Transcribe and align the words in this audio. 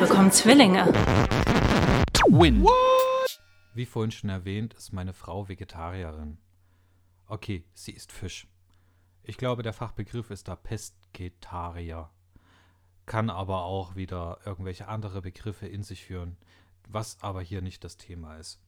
bekommen 0.00 0.32
Zwillinge. 0.32 0.86
Win. 2.26 2.66
Wie 3.74 3.84
vorhin 3.84 4.10
schon 4.10 4.30
erwähnt, 4.30 4.72
ist 4.74 4.92
meine 4.92 5.12
Frau 5.12 5.48
Vegetarierin. 5.48 6.38
Okay, 7.26 7.64
sie 7.74 7.92
isst 7.92 8.10
Fisch. 8.10 8.48
Ich 9.22 9.36
glaube, 9.36 9.62
der 9.62 9.74
Fachbegriff 9.74 10.30
ist 10.30 10.48
da 10.48 10.56
Pesketarier. 10.56 12.08
Kann 13.04 13.28
aber 13.28 13.64
auch 13.64 13.94
wieder 13.94 14.38
irgendwelche 14.46 14.88
andere 14.88 15.20
Begriffe 15.20 15.66
in 15.66 15.82
sich 15.82 16.06
führen, 16.06 16.38
was 16.88 17.22
aber 17.22 17.42
hier 17.42 17.60
nicht 17.60 17.84
das 17.84 17.98
Thema 17.98 18.36
ist. 18.38 18.58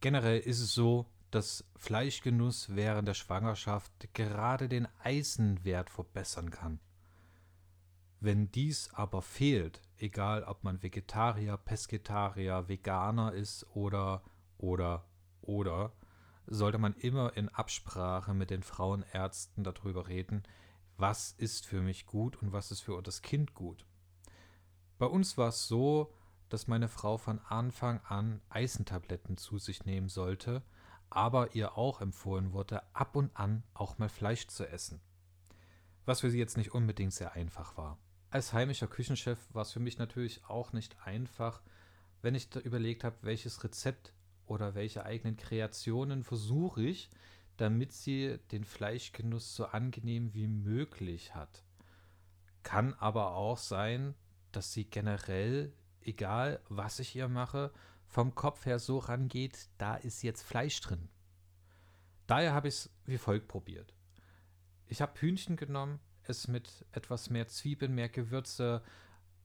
Generell 0.00 0.40
ist 0.40 0.60
es 0.60 0.74
so, 0.74 1.06
dass 1.30 1.64
Fleischgenuss 1.76 2.76
während 2.76 3.08
der 3.08 3.14
Schwangerschaft 3.14 3.92
gerade 4.12 4.68
den 4.68 4.86
Eisenwert 5.02 5.88
verbessern 5.88 6.50
kann. 6.50 6.78
Wenn 8.20 8.52
dies 8.52 8.90
aber 8.92 9.22
fehlt, 9.22 9.80
egal 10.02 10.42
ob 10.44 10.64
man 10.64 10.82
Vegetarier, 10.82 11.56
Pesketarier, 11.56 12.68
Veganer 12.68 13.32
ist 13.32 13.66
oder 13.74 14.22
oder 14.58 15.04
oder, 15.40 15.92
sollte 16.46 16.78
man 16.78 16.94
immer 16.94 17.36
in 17.36 17.48
Absprache 17.48 18.34
mit 18.34 18.50
den 18.50 18.62
Frauenärzten 18.62 19.64
darüber 19.64 20.08
reden, 20.08 20.42
was 20.96 21.32
ist 21.32 21.66
für 21.66 21.80
mich 21.80 22.06
gut 22.06 22.40
und 22.42 22.52
was 22.52 22.70
ist 22.70 22.80
für 22.80 23.00
das 23.02 23.22
Kind 23.22 23.54
gut. 23.54 23.86
Bei 24.98 25.06
uns 25.06 25.38
war 25.38 25.48
es 25.48 25.66
so, 25.66 26.12
dass 26.48 26.68
meine 26.68 26.88
Frau 26.88 27.16
von 27.16 27.38
Anfang 27.40 28.00
an 28.00 28.42
Eisentabletten 28.50 29.36
zu 29.36 29.58
sich 29.58 29.84
nehmen 29.84 30.08
sollte, 30.08 30.62
aber 31.10 31.54
ihr 31.54 31.76
auch 31.78 32.00
empfohlen 32.00 32.52
wurde, 32.52 32.82
ab 32.94 33.16
und 33.16 33.34
an 33.36 33.62
auch 33.74 33.98
mal 33.98 34.08
Fleisch 34.08 34.48
zu 34.48 34.68
essen. 34.68 35.00
Was 36.04 36.20
für 36.20 36.30
sie 36.30 36.38
jetzt 36.38 36.56
nicht 36.56 36.74
unbedingt 36.74 37.12
sehr 37.12 37.32
einfach 37.32 37.76
war. 37.76 37.98
Als 38.32 38.54
heimischer 38.54 38.86
Küchenchef 38.86 39.38
war 39.52 39.60
es 39.60 39.72
für 39.72 39.78
mich 39.78 39.98
natürlich 39.98 40.42
auch 40.46 40.72
nicht 40.72 40.96
einfach, 41.04 41.60
wenn 42.22 42.34
ich 42.34 42.56
überlegt 42.56 43.04
habe, 43.04 43.16
welches 43.20 43.62
Rezept 43.62 44.14
oder 44.46 44.74
welche 44.74 45.04
eigenen 45.04 45.36
Kreationen 45.36 46.24
versuche 46.24 46.82
ich, 46.82 47.10
damit 47.58 47.92
sie 47.92 48.38
den 48.50 48.64
Fleischgenuss 48.64 49.54
so 49.54 49.66
angenehm 49.66 50.32
wie 50.32 50.46
möglich 50.46 51.34
hat. 51.34 51.62
Kann 52.62 52.94
aber 52.94 53.34
auch 53.34 53.58
sein, 53.58 54.14
dass 54.50 54.72
sie 54.72 54.84
generell, 54.84 55.74
egal 56.00 56.62
was 56.70 57.00
ich 57.00 57.14
ihr 57.14 57.28
mache, 57.28 57.70
vom 58.06 58.34
Kopf 58.34 58.64
her 58.64 58.78
so 58.78 58.96
rangeht, 58.96 59.68
da 59.76 59.94
ist 59.94 60.22
jetzt 60.22 60.42
Fleisch 60.42 60.80
drin. 60.80 61.10
Daher 62.26 62.54
habe 62.54 62.68
ich 62.68 62.76
es 62.76 62.90
wie 63.04 63.18
folgt 63.18 63.48
probiert. 63.48 63.92
Ich 64.86 65.02
habe 65.02 65.20
Hühnchen 65.20 65.56
genommen, 65.56 66.00
es 66.26 66.48
mit 66.48 66.84
etwas 66.92 67.30
mehr 67.30 67.48
Zwiebeln, 67.48 67.94
mehr 67.94 68.08
Gewürze 68.08 68.82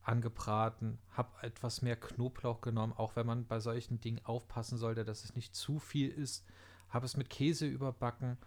angebraten, 0.03 0.99
habe 1.11 1.29
etwas 1.41 1.81
mehr 1.81 1.97
Knoblauch 1.97 2.61
genommen, 2.61 2.93
auch 2.93 3.15
wenn 3.15 3.27
man 3.27 3.45
bei 3.45 3.59
solchen 3.59 3.99
Dingen 3.99 4.23
aufpassen 4.23 4.77
sollte, 4.77 5.03
dass 5.03 5.23
es 5.23 5.35
nicht 5.35 5.55
zu 5.55 5.79
viel 5.79 6.09
ist, 6.09 6.45
habe 6.89 7.05
es 7.05 7.17
mit 7.17 7.29
Käse 7.29 7.65
überbacken 7.65 8.37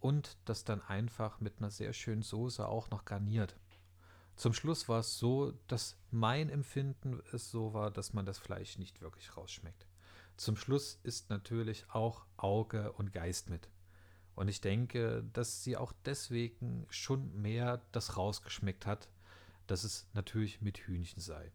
und 0.00 0.36
das 0.46 0.64
dann 0.64 0.80
einfach 0.82 1.40
mit 1.40 1.58
einer 1.58 1.70
sehr 1.70 1.92
schönen 1.92 2.22
Soße 2.22 2.66
auch 2.66 2.90
noch 2.90 3.04
garniert. 3.04 3.56
Zum 4.36 4.54
Schluss 4.54 4.88
war 4.88 5.00
es 5.00 5.18
so, 5.18 5.52
dass 5.68 5.98
mein 6.10 6.48
Empfinden 6.48 7.20
es 7.32 7.50
so 7.50 7.74
war, 7.74 7.90
dass 7.90 8.14
man 8.14 8.24
das 8.24 8.38
Fleisch 8.38 8.78
nicht 8.78 9.02
wirklich 9.02 9.36
rausschmeckt. 9.36 9.86
Zum 10.36 10.56
Schluss 10.56 10.98
ist 11.02 11.30
natürlich 11.30 11.84
auch 11.90 12.24
Auge 12.36 12.92
und 12.92 13.12
Geist 13.12 13.50
mit. 13.50 13.68
Und 14.34 14.48
ich 14.48 14.60
denke, 14.60 15.24
dass 15.32 15.62
sie 15.62 15.76
auch 15.76 15.92
deswegen 16.04 16.86
schon 16.90 17.40
mehr 17.40 17.82
das 17.92 18.16
rausgeschmeckt 18.16 18.86
hat, 18.86 19.08
dass 19.66 19.84
es 19.84 20.08
natürlich 20.14 20.60
mit 20.60 20.78
Hühnchen 20.78 21.20
sei. 21.20 21.52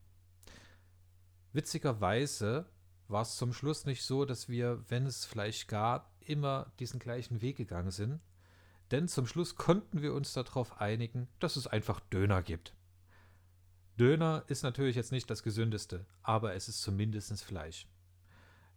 Witzigerweise 1.54 2.70
war 3.08 3.22
es 3.22 3.36
zum 3.38 3.54
Schluss 3.54 3.86
nicht 3.86 4.04
so, 4.04 4.26
dass 4.26 4.50
wir, 4.50 4.84
wenn 4.90 5.06
es 5.06 5.26
Fleisch 5.26 5.68
gab, 5.68 6.12
immer 6.22 6.72
diesen 6.80 7.00
gleichen 7.00 7.42
Weg 7.42 7.58
gegangen 7.58 7.92
sind, 7.92 8.20
denn 8.92 9.08
zum 9.08 9.26
Schluss 9.26 9.56
konnten 9.56 10.02
wir 10.02 10.14
uns 10.14 10.34
darauf 10.34 10.80
einigen, 10.80 11.28
dass 11.40 11.56
es 11.56 11.68
einfach 11.68 12.00
Döner 12.00 12.42
gibt. 12.42 12.74
Döner 14.00 14.44
ist 14.48 14.64
natürlich 14.64 14.96
jetzt 14.96 15.12
nicht 15.12 15.30
das 15.30 15.42
gesündeste, 15.42 16.06
aber 16.22 16.54
es 16.54 16.70
ist 16.70 16.82
zumindest 16.82 17.44
Fleisch. 17.44 17.88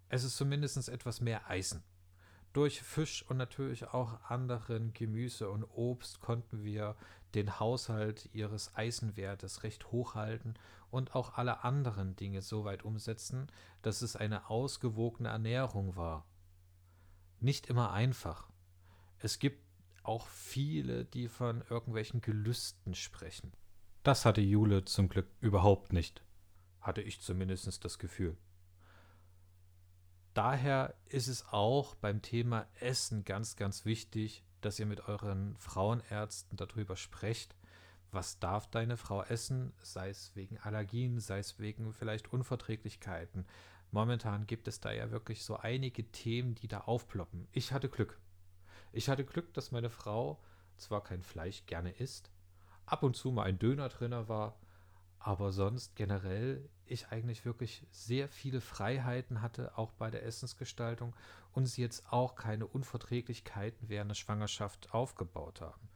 Es 0.09 0.25
ist 0.25 0.37
zumindest 0.37 0.89
etwas 0.89 1.21
mehr 1.21 1.49
Eisen. 1.49 1.83
Durch 2.53 2.83
Fisch 2.83 3.25
und 3.29 3.37
natürlich 3.37 3.89
auch 3.89 4.21
anderen 4.29 4.93
Gemüse 4.93 5.49
und 5.51 5.65
Obst 5.65 6.21
konnten 6.21 6.65
wir 6.65 6.97
den 7.35 7.61
Haushalt 7.61 8.29
ihres 8.33 8.75
Eisenwertes 8.75 9.63
recht 9.63 9.93
hoch 9.93 10.17
halten 10.17 10.55
und 10.91 11.15
auch 11.15 11.35
alle 11.39 11.63
anderen 11.63 12.17
Dinge 12.17 12.43
so 12.43 12.65
weit 12.65 12.85
umsetzen, 12.85 13.47
dass 13.83 14.03
es 14.03 14.17
eine 14.17 14.51
ausgewogene 14.51 15.29
Ernährung 15.29 15.95
war. 15.95 16.27
Nicht 17.39 17.69
immer 17.69 17.93
einfach. 17.93 18.49
Es 19.21 19.39
gibt 19.39 19.63
auch 20.03 20.27
viele, 20.27 21.05
die 21.05 21.29
von 21.29 21.63
irgendwelchen 21.71 22.21
Gelüsten 22.21 22.95
sprechen. 22.95 23.53
Das 24.03 24.25
hatte 24.25 24.41
Jule 24.41 24.85
zum 24.85 25.09
Glück 25.09 25.29
überhaupt 25.41 25.93
nicht. 25.93 26.23
Hatte 26.81 27.03
ich 27.03 27.21
zumindest 27.21 27.85
das 27.85 27.99
Gefühl. 27.99 28.37
Daher 30.35 30.95
ist 31.07 31.27
es 31.27 31.47
auch 31.49 31.97
beim 31.97 32.23
Thema 32.23 32.67
Essen 32.79 33.25
ganz, 33.25 33.57
ganz 33.57 33.85
wichtig, 33.85 34.45
dass 34.61 34.79
ihr 34.79 34.87
mit 34.87 35.09
euren 35.09 35.57
Frauenärzten 35.59 36.57
darüber 36.57 36.97
sprecht, 36.97 37.57
was 38.13 38.39
darf 38.39 38.69
deine 38.71 38.97
Frau 38.97 39.23
essen, 39.23 39.73
sei 39.83 40.09
es 40.09 40.35
wegen 40.35 40.59
Allergien, 40.59 41.21
sei 41.21 41.39
es 41.39 41.59
wegen 41.59 41.93
vielleicht 41.93 42.33
Unverträglichkeiten. 42.33 43.47
Momentan 43.91 44.47
gibt 44.47 44.69
es 44.69 44.81
da 44.81 44.93
ja 44.93 45.11
wirklich 45.11 45.45
so 45.45 45.57
einige 45.57 46.05
Themen, 46.11 46.55
die 46.55 46.69
da 46.69 46.83
aufploppen. 46.83 47.49
Ich 47.53 47.73
hatte 47.73 47.89
Glück. 47.89 48.21
Ich 48.93 49.09
hatte 49.09 49.25
Glück, 49.25 49.53
dass 49.55 49.73
meine 49.73 49.91
Frau 49.91 50.41
zwar 50.77 51.03
kein 51.03 51.23
Fleisch 51.23 51.67
gerne 51.67 51.91
isst, 51.91 52.31
ab 52.87 53.03
und 53.03 53.17
zu 53.17 53.31
mal 53.31 53.45
ein 53.45 53.59
Döner 53.59 53.89
drinner 53.89 54.29
war, 54.29 54.57
aber 55.19 55.53
sonst 55.53 55.97
generell 55.97 56.69
ich 56.91 57.09
eigentlich 57.09 57.45
wirklich 57.45 57.87
sehr 57.91 58.29
viele 58.29 58.61
Freiheiten 58.61 59.43
hatte, 59.43 59.77
auch 59.79 59.93
bei 59.93 60.11
der 60.11 60.25
Essensgestaltung 60.25 61.15
und 61.53 61.67
sie 61.67 61.83
jetzt 61.83 62.13
auch 62.13 62.35
keine 62.35 62.67
Unverträglichkeiten 62.67 63.89
während 63.89 64.11
der 64.11 64.17
Schwangerschaft 64.17 64.93
aufgebaut 64.93 65.61
haben. 65.61 65.89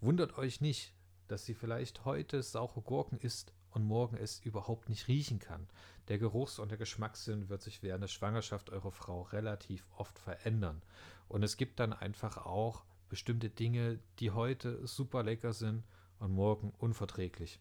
Wundert 0.00 0.38
euch 0.38 0.60
nicht, 0.60 0.94
dass 1.28 1.44
sie 1.44 1.54
vielleicht 1.54 2.04
heute 2.04 2.42
saure 2.42 2.82
Gurken 2.82 3.18
isst 3.18 3.52
und 3.70 3.84
morgen 3.84 4.16
es 4.16 4.40
überhaupt 4.40 4.88
nicht 4.88 5.08
riechen 5.08 5.38
kann. 5.38 5.68
Der 6.08 6.18
Geruchs- 6.18 6.58
und 6.58 6.70
der 6.70 6.78
Geschmackssinn 6.78 7.48
wird 7.48 7.62
sich 7.62 7.82
während 7.82 8.02
der 8.02 8.08
Schwangerschaft 8.08 8.70
eurer 8.70 8.92
Frau 8.92 9.22
relativ 9.22 9.86
oft 9.96 10.18
verändern. 10.18 10.82
Und 11.28 11.42
es 11.42 11.56
gibt 11.56 11.80
dann 11.80 11.92
einfach 11.92 12.36
auch 12.36 12.84
bestimmte 13.08 13.50
Dinge, 13.50 13.98
die 14.18 14.30
heute 14.30 14.86
super 14.86 15.22
lecker 15.22 15.52
sind 15.52 15.84
und 16.18 16.32
morgen 16.32 16.72
unverträglich. 16.78 17.60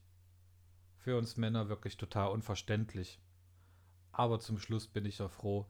Für 1.03 1.17
uns 1.17 1.35
Männer 1.35 1.67
wirklich 1.67 1.97
total 1.97 2.29
unverständlich. 2.29 3.19
Aber 4.11 4.39
zum 4.39 4.59
Schluss 4.59 4.87
bin 4.87 5.05
ich 5.05 5.19
auch 5.21 5.31
froh, 5.31 5.65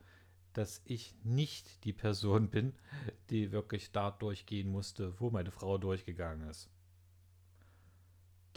dass 0.52 0.82
ich 0.84 1.16
nicht 1.24 1.86
die 1.86 1.94
Person 1.94 2.50
bin, 2.50 2.74
die 3.30 3.54
wirklich 3.54 3.94
da 3.94 4.12
durchgehen 4.12 4.70
musste, 4.70 5.18
wo 5.22 5.30
meine 5.30 5.52
Frau 5.52 5.78
durchgegangen 5.78 6.50
ist. 6.50 6.70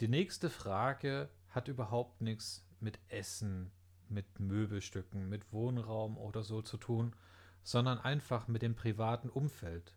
Die 0.01 0.09
nächste 0.09 0.49
Frage 0.49 1.29
hat 1.47 1.69
überhaupt 1.69 2.19
nichts 2.19 2.67
mit 2.81 2.99
Essen, 3.07 3.71
mit 4.09 4.41
Möbelstücken, 4.41 5.29
mit 5.29 5.53
Wohnraum 5.53 6.17
oder 6.17 6.43
so 6.43 6.61
zu 6.61 6.75
tun, 6.75 7.15
sondern 7.63 7.99
einfach 7.99 8.49
mit 8.49 8.61
dem 8.61 8.75
privaten 8.75 9.29
Umfeld. 9.29 9.95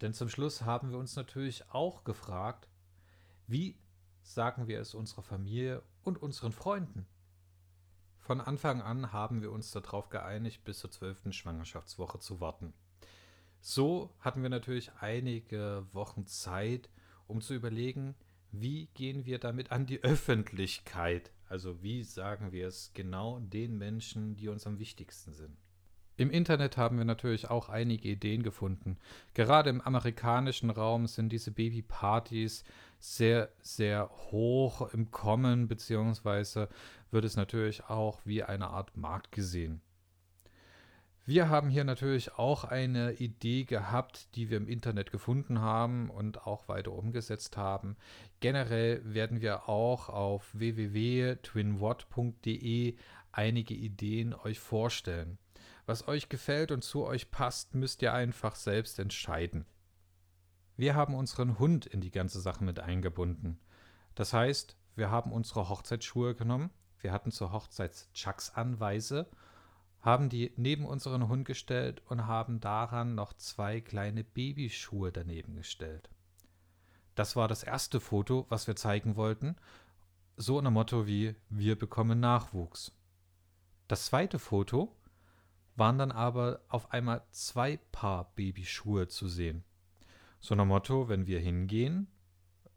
Denn 0.00 0.14
zum 0.14 0.28
Schluss 0.28 0.62
haben 0.62 0.92
wir 0.92 0.98
uns 0.98 1.16
natürlich 1.16 1.68
auch 1.70 2.04
gefragt, 2.04 2.68
wie 3.48 3.76
sagen 4.22 4.68
wir 4.68 4.80
es 4.80 4.94
unserer 4.94 5.22
Familie 5.22 5.82
und 6.04 6.22
unseren 6.22 6.52
Freunden? 6.52 7.06
Von 8.20 8.40
Anfang 8.40 8.80
an 8.80 9.12
haben 9.12 9.42
wir 9.42 9.52
uns 9.52 9.70
darauf 9.70 10.08
geeinigt, 10.08 10.64
bis 10.64 10.78
zur 10.78 10.90
zwölften 10.90 11.32
Schwangerschaftswoche 11.32 12.18
zu 12.18 12.40
warten. 12.40 12.72
So 13.60 14.14
hatten 14.20 14.42
wir 14.42 14.50
natürlich 14.50 14.92
einige 15.00 15.86
Wochen 15.92 16.26
Zeit, 16.26 16.88
um 17.26 17.40
zu 17.40 17.54
überlegen, 17.54 18.14
wie 18.50 18.86
gehen 18.94 19.26
wir 19.26 19.38
damit 19.38 19.72
an 19.72 19.86
die 19.86 20.02
Öffentlichkeit? 20.02 21.32
Also 21.48 21.82
wie 21.82 22.02
sagen 22.02 22.52
wir 22.52 22.68
es 22.68 22.92
genau 22.94 23.40
den 23.40 23.76
Menschen, 23.76 24.36
die 24.36 24.48
uns 24.48 24.66
am 24.66 24.78
wichtigsten 24.78 25.32
sind? 25.32 25.56
Im 26.16 26.30
Internet 26.30 26.76
haben 26.76 26.96
wir 26.96 27.04
natürlich 27.04 27.50
auch 27.50 27.68
einige 27.68 28.08
Ideen 28.08 28.44
gefunden. 28.44 28.98
Gerade 29.34 29.70
im 29.70 29.80
amerikanischen 29.80 30.70
Raum 30.70 31.08
sind 31.08 31.30
diese 31.30 31.50
Babypartys 31.50 32.62
sehr, 33.04 33.50
sehr 33.60 34.08
hoch 34.30 34.92
im 34.94 35.10
Kommen, 35.10 35.68
beziehungsweise 35.68 36.70
wird 37.10 37.26
es 37.26 37.36
natürlich 37.36 37.84
auch 37.84 38.22
wie 38.24 38.42
eine 38.42 38.68
Art 38.68 38.96
Markt 38.96 39.30
gesehen. 39.30 39.82
Wir 41.26 41.50
haben 41.50 41.68
hier 41.68 41.84
natürlich 41.84 42.38
auch 42.38 42.64
eine 42.64 43.12
Idee 43.12 43.64
gehabt, 43.64 44.34
die 44.36 44.48
wir 44.50 44.56
im 44.56 44.68
Internet 44.68 45.10
gefunden 45.10 45.60
haben 45.60 46.08
und 46.10 46.46
auch 46.46 46.68
weiter 46.68 46.92
umgesetzt 46.92 47.56
haben. 47.56 47.96
Generell 48.40 49.00
werden 49.04 49.40
wir 49.42 49.68
auch 49.68 50.08
auf 50.08 50.48
www.twinwatt.de 50.52 52.96
einige 53.32 53.74
Ideen 53.74 54.34
euch 54.34 54.60
vorstellen. 54.60 55.38
Was 55.86 56.08
euch 56.08 56.30
gefällt 56.30 56.72
und 56.72 56.84
zu 56.84 57.04
euch 57.04 57.30
passt, 57.30 57.74
müsst 57.74 58.00
ihr 58.00 58.14
einfach 58.14 58.54
selbst 58.54 58.98
entscheiden. 58.98 59.66
Wir 60.76 60.94
haben 60.94 61.14
unseren 61.14 61.58
Hund 61.58 61.86
in 61.86 62.00
die 62.00 62.10
ganze 62.10 62.40
Sache 62.40 62.64
mit 62.64 62.80
eingebunden. 62.80 63.58
Das 64.14 64.32
heißt, 64.32 64.76
wir 64.96 65.10
haben 65.10 65.32
unsere 65.32 65.68
Hochzeitsschuhe 65.68 66.34
genommen, 66.34 66.70
wir 67.00 67.12
hatten 67.12 67.30
zur 67.30 67.52
Hochzeit 67.52 68.08
Chucks 68.14 68.50
Anweise 68.50 69.28
haben 70.04 70.28
die 70.28 70.52
neben 70.56 70.84
unseren 70.84 71.28
Hund 71.28 71.46
gestellt 71.46 72.02
und 72.06 72.26
haben 72.26 72.60
daran 72.60 73.14
noch 73.14 73.32
zwei 73.32 73.80
kleine 73.80 74.22
Babyschuhe 74.22 75.10
daneben 75.10 75.54
gestellt. 75.56 76.10
Das 77.14 77.36
war 77.36 77.48
das 77.48 77.62
erste 77.62 78.00
Foto, 78.00 78.44
was 78.50 78.66
wir 78.66 78.76
zeigen 78.76 79.16
wollten, 79.16 79.56
so 80.36 80.58
ein 80.58 80.72
Motto 80.72 81.06
wie 81.06 81.34
wir 81.48 81.78
bekommen 81.78 82.20
Nachwuchs. 82.20 82.92
Das 83.88 84.06
zweite 84.06 84.38
Foto 84.38 84.94
waren 85.76 85.98
dann 85.98 86.12
aber 86.12 86.60
auf 86.68 86.92
einmal 86.92 87.22
zwei 87.30 87.78
Paar 87.90 88.32
Babyschuhe 88.34 89.08
zu 89.08 89.28
sehen. 89.28 89.64
So 90.44 90.54
ein 90.54 90.68
Motto, 90.68 91.08
wenn 91.08 91.26
wir 91.26 91.40
hingehen 91.40 92.06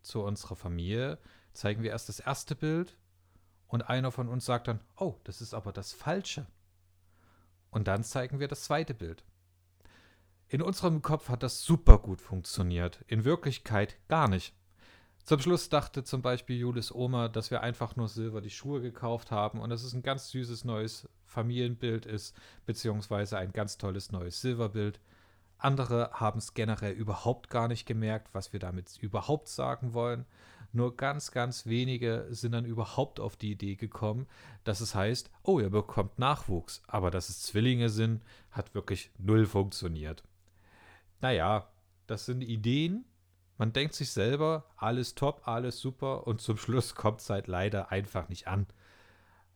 zu 0.01 0.23
unserer 0.23 0.55
Familie, 0.55 1.17
zeigen 1.51 1.83
wir 1.83 1.89
erst 1.89 2.07
das 2.07 2.21
erste 2.21 2.55
Bild 2.55 2.95
und 3.67 3.89
einer 3.89 4.13
von 4.13 4.29
uns 4.29 4.45
sagt 4.45 4.69
dann, 4.69 4.79
oh, 4.95 5.15
das 5.25 5.41
ist 5.41 5.53
aber 5.53 5.73
das 5.73 5.91
falsche. 5.91 6.47
Und 7.69 7.89
dann 7.89 8.05
zeigen 8.05 8.39
wir 8.39 8.47
das 8.47 8.63
zweite 8.63 8.93
Bild. 8.93 9.25
In 10.47 10.61
unserem 10.61 11.01
Kopf 11.01 11.27
hat 11.27 11.43
das 11.43 11.61
super 11.61 11.99
gut 11.99 12.21
funktioniert, 12.21 13.03
in 13.07 13.25
Wirklichkeit 13.25 13.97
gar 14.07 14.29
nicht. 14.29 14.55
Zum 15.25 15.41
Schluss 15.41 15.67
dachte 15.67 16.05
zum 16.05 16.21
Beispiel 16.21 16.55
Julis 16.55 16.93
Oma, 16.93 17.27
dass 17.27 17.51
wir 17.51 17.59
einfach 17.59 17.97
nur 17.97 18.07
Silber 18.07 18.39
die 18.39 18.49
Schuhe 18.49 18.79
gekauft 18.79 19.29
haben 19.29 19.59
und 19.59 19.71
dass 19.71 19.83
es 19.83 19.91
ein 19.93 20.03
ganz 20.03 20.29
süßes 20.29 20.63
neues 20.63 21.09
Familienbild 21.25 22.05
ist, 22.05 22.33
beziehungsweise 22.65 23.37
ein 23.37 23.51
ganz 23.51 23.77
tolles 23.77 24.13
neues 24.13 24.39
Silberbild. 24.39 25.01
Andere 25.57 26.11
haben 26.13 26.39
es 26.39 26.53
generell 26.53 26.93
überhaupt 26.93 27.49
gar 27.49 27.67
nicht 27.67 27.85
gemerkt, 27.85 28.29
was 28.33 28.53
wir 28.53 28.59
damit 28.59 28.97
überhaupt 28.97 29.47
sagen 29.47 29.93
wollen. 29.93 30.25
Nur 30.73 30.95
ganz, 30.95 31.31
ganz 31.31 31.65
wenige 31.65 32.27
sind 32.29 32.51
dann 32.51 32.65
überhaupt 32.65 33.19
auf 33.19 33.35
die 33.35 33.51
Idee 33.51 33.75
gekommen, 33.75 34.27
dass 34.63 34.81
es 34.81 34.93
heißt, 34.93 35.31
oh, 35.43 35.59
ihr 35.59 35.69
bekommt 35.69 36.19
Nachwuchs. 36.19 36.83
Aber 36.87 37.09
dass 37.09 37.29
es 37.29 37.41
Zwillinge 37.41 37.89
sind, 37.89 38.21
hat 38.51 38.75
wirklich 38.75 39.09
null 39.17 39.45
funktioniert. 39.45 40.23
Naja, 41.21 41.67
das 42.05 42.25
sind 42.25 42.41
Ideen. 42.41 43.05
Man 43.57 43.73
denkt 43.73 43.95
sich 43.95 44.11
selber, 44.11 44.65
alles 44.75 45.15
top, 45.15 45.47
alles 45.47 45.79
super 45.79 46.27
und 46.27 46.41
zum 46.41 46.57
Schluss 46.57 46.93
kommt 46.95 47.21
es 47.21 47.29
halt 47.29 47.47
leider 47.47 47.91
einfach 47.91 48.29
nicht 48.29 48.47
an. 48.47 48.67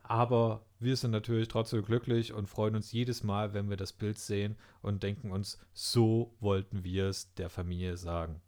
Aber 0.03 0.65
wir 0.79 0.95
sind 0.95 1.11
natürlich 1.11 1.47
trotzdem 1.47 1.83
glücklich 1.83 2.33
und 2.33 2.47
freuen 2.47 2.75
uns 2.75 2.91
jedes 2.91 3.23
Mal, 3.23 3.53
wenn 3.53 3.69
wir 3.69 3.77
das 3.77 3.93
Bild 3.93 4.17
sehen 4.17 4.57
und 4.81 5.03
denken 5.03 5.31
uns, 5.31 5.59
so 5.73 6.35
wollten 6.39 6.83
wir 6.83 7.07
es 7.07 7.33
der 7.35 7.49
Familie 7.49 7.97
sagen. 7.97 8.41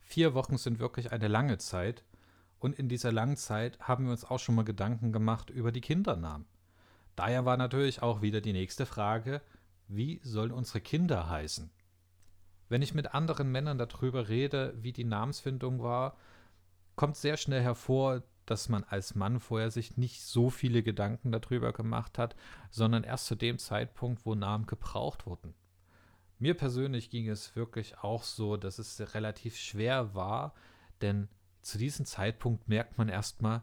Vier 0.00 0.34
Wochen 0.34 0.56
sind 0.56 0.78
wirklich 0.78 1.12
eine 1.12 1.28
lange 1.28 1.58
Zeit 1.58 2.04
und 2.58 2.78
in 2.78 2.88
dieser 2.88 3.10
langen 3.10 3.36
Zeit 3.36 3.78
haben 3.80 4.04
wir 4.04 4.12
uns 4.12 4.24
auch 4.24 4.38
schon 4.38 4.54
mal 4.54 4.64
Gedanken 4.64 5.12
gemacht 5.12 5.50
über 5.50 5.72
die 5.72 5.80
Kindernamen. 5.80 6.46
Daher 7.16 7.44
war 7.44 7.56
natürlich 7.56 8.02
auch 8.02 8.22
wieder 8.22 8.40
die 8.40 8.52
nächste 8.52 8.86
Frage, 8.86 9.42
wie 9.88 10.20
sollen 10.22 10.52
unsere 10.52 10.80
Kinder 10.80 11.28
heißen? 11.28 11.70
Wenn 12.68 12.82
ich 12.82 12.94
mit 12.94 13.14
anderen 13.14 13.50
Männern 13.50 13.78
darüber 13.78 14.28
rede, 14.28 14.74
wie 14.76 14.92
die 14.92 15.04
Namensfindung 15.04 15.82
war, 15.82 16.16
kommt 16.94 17.16
sehr 17.16 17.36
schnell 17.36 17.62
hervor, 17.62 18.22
dass 18.46 18.68
man 18.68 18.84
als 18.84 19.14
Mann 19.14 19.40
vorher 19.40 19.70
sich 19.70 19.96
nicht 19.96 20.22
so 20.22 20.50
viele 20.50 20.82
Gedanken 20.82 21.32
darüber 21.32 21.72
gemacht 21.72 22.18
hat, 22.18 22.36
sondern 22.70 23.04
erst 23.04 23.26
zu 23.26 23.34
dem 23.34 23.58
Zeitpunkt, 23.58 24.24
wo 24.24 24.34
Namen 24.34 24.66
gebraucht 24.66 25.26
wurden. 25.26 25.54
Mir 26.38 26.54
persönlich 26.54 27.10
ging 27.10 27.28
es 27.28 27.56
wirklich 27.56 27.98
auch 27.98 28.22
so, 28.22 28.56
dass 28.56 28.78
es 28.78 29.14
relativ 29.14 29.56
schwer 29.56 30.14
war, 30.14 30.54
denn 31.00 31.28
zu 31.62 31.78
diesem 31.78 32.06
Zeitpunkt 32.06 32.68
merkt 32.68 32.98
man 32.98 33.08
erstmal, 33.08 33.62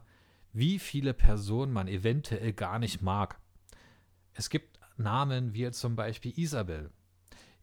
wie 0.52 0.78
viele 0.78 1.14
Personen 1.14 1.72
man 1.72 1.88
eventuell 1.88 2.52
gar 2.52 2.78
nicht 2.78 3.00
mag. 3.00 3.38
Es 4.34 4.50
gibt 4.50 4.78
Namen 4.96 5.54
wie 5.54 5.70
zum 5.70 5.96
Beispiel 5.96 6.38
Isabel. 6.38 6.90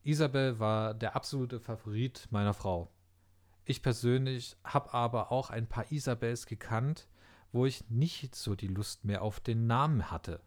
Isabel 0.03 0.59
war 0.59 0.93
der 0.93 1.15
absolute 1.15 1.59
Favorit 1.59 2.27
meiner 2.31 2.53
Frau. 2.53 2.91
Ich 3.63 3.81
persönlich 3.81 4.57
habe 4.63 4.93
aber 4.93 5.31
auch 5.31 5.49
ein 5.49 5.67
paar 5.67 5.91
Isabels 5.91 6.45
gekannt, 6.45 7.07
wo 7.51 7.65
ich 7.65 7.89
nicht 7.89 8.35
so 8.35 8.55
die 8.55 8.67
Lust 8.67 9.05
mehr 9.05 9.21
auf 9.21 9.39
den 9.39 9.67
Namen 9.67 10.09
hatte. 10.09 10.41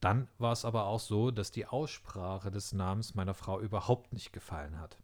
Dann 0.00 0.28
war 0.38 0.52
es 0.52 0.64
aber 0.64 0.86
auch 0.86 1.00
so, 1.00 1.30
dass 1.30 1.50
die 1.50 1.66
Aussprache 1.66 2.50
des 2.50 2.72
Namens 2.72 3.14
meiner 3.14 3.34
Frau 3.34 3.60
überhaupt 3.60 4.12
nicht 4.12 4.32
gefallen 4.32 4.80
hat. 4.80 4.98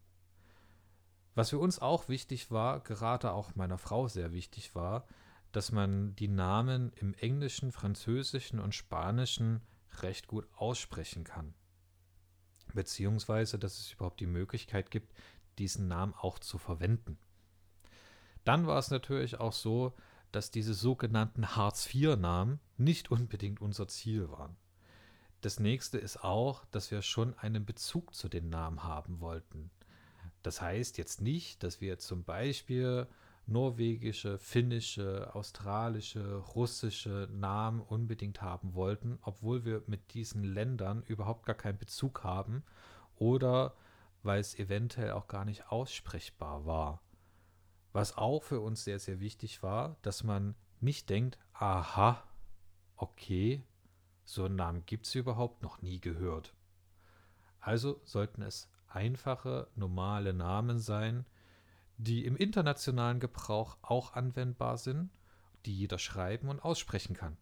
Was 1.35 1.51
für 1.51 1.59
uns 1.59 1.81
auch 1.81 2.09
wichtig 2.09 2.51
war, 2.51 2.81
gerade 2.81 3.33
auch 3.33 3.55
meiner 3.55 3.77
Frau 3.77 4.09
sehr 4.09 4.33
wichtig 4.33 4.75
war, 4.75 5.07
dass 5.53 5.71
man 5.71 6.17
die 6.17 6.29
Namen 6.29 6.93
im 6.95 7.13
Englischen, 7.15 7.73
Französischen 7.73 8.59
und 8.59 8.75
Spanischen 8.75 9.61
recht 10.03 10.29
gut 10.29 10.49
aussprechen 10.57 11.25
kann. 11.25 11.55
Beziehungsweise, 12.75 13.59
dass 13.59 13.79
es 13.79 13.93
überhaupt 13.93 14.21
die 14.21 14.27
Möglichkeit 14.27 14.91
gibt, 14.91 15.13
diesen 15.59 15.89
Namen 15.89 16.15
auch 16.15 16.39
zu 16.39 16.59
verwenden. 16.59 17.19
Dann 18.45 18.67
war 18.67 18.79
es 18.79 18.91
natürlich 18.91 19.41
auch 19.41 19.53
so, 19.53 19.95
dass 20.33 20.51
diese 20.51 20.75
sogenannten 20.75 21.57
Hartz-IV-Namen 21.57 22.61
nicht 22.77 23.11
unbedingt 23.11 23.61
unser 23.61 23.89
Ziel 23.89 24.31
waren. 24.31 24.57
Das 25.41 25.61
nächste 25.61 25.99
ist 25.99 26.23
auch, 26.23 26.65
dass 26.67 26.91
wir 26.91 27.03
schon 27.03 27.39
einen 27.39 27.65
Bezug 27.65 28.15
zu 28.15 28.29
den 28.29 28.49
Namen 28.49 28.83
haben 28.85 29.21
wollten. 29.21 29.71
Das 30.43 30.61
heißt 30.61 30.99
jetzt 30.99 31.21
nicht, 31.21 31.63
dass 31.63 31.81
wir 31.81 31.99
zum 31.99 32.25
Beispiel 32.25 33.07
norwegische, 33.47 34.39
finnische, 34.39 35.35
australische, 35.35 36.37
russische 36.37 37.29
Namen 37.33 37.81
unbedingt 37.81 38.43
haben 38.43 38.75
wollten, 38.75 39.19
obwohl 39.23 39.65
wir 39.65 39.83
mit 39.87 40.15
diesen 40.15 40.43
Ländern 40.43 41.03
überhaupt 41.03 41.47
gar 41.47 41.55
keinen 41.55 41.79
Bezug 41.79 42.25
haben 42.25 42.65
oder 43.17 43.75
weil 44.27 44.41
es 44.41 44.59
eventuell 44.59 45.13
auch 45.13 45.29
gar 45.29 45.45
nicht 45.45 45.71
aussprechbar 45.71 46.67
war. 46.67 47.01
Was 47.93 48.19
auch 48.19 48.43
für 48.43 48.61
uns 48.61 48.85
sehr, 48.85 48.99
sehr 48.99 49.21
wichtig 49.21 49.63
war, 49.63 49.97
dass 50.03 50.23
man 50.23 50.55
nicht 50.81 51.09
denkt, 51.09 51.39
aha, 51.55 52.23
okay, 52.97 53.65
so 54.25 54.45
einen 54.45 54.57
Namen 54.57 54.85
gibt 54.85 55.07
es 55.07 55.15
überhaupt 55.15 55.63
noch 55.63 55.81
nie 55.81 56.01
gehört. 56.01 56.55
Also 57.61 58.01
sollten 58.05 58.43
es 58.43 58.69
einfache, 58.89 59.69
normale 59.75 60.35
Namen 60.35 60.79
sein, 60.79 61.25
die 61.97 62.27
im 62.27 62.37
internationalen 62.37 63.21
Gebrauch 63.21 63.79
auch 63.81 64.13
anwendbar 64.13 64.77
sind, 64.77 65.11
die 65.65 65.75
jeder 65.75 65.99
schreiben 65.99 66.49
und 66.49 66.61
aussprechen 66.61 67.17
kann. 67.17 67.37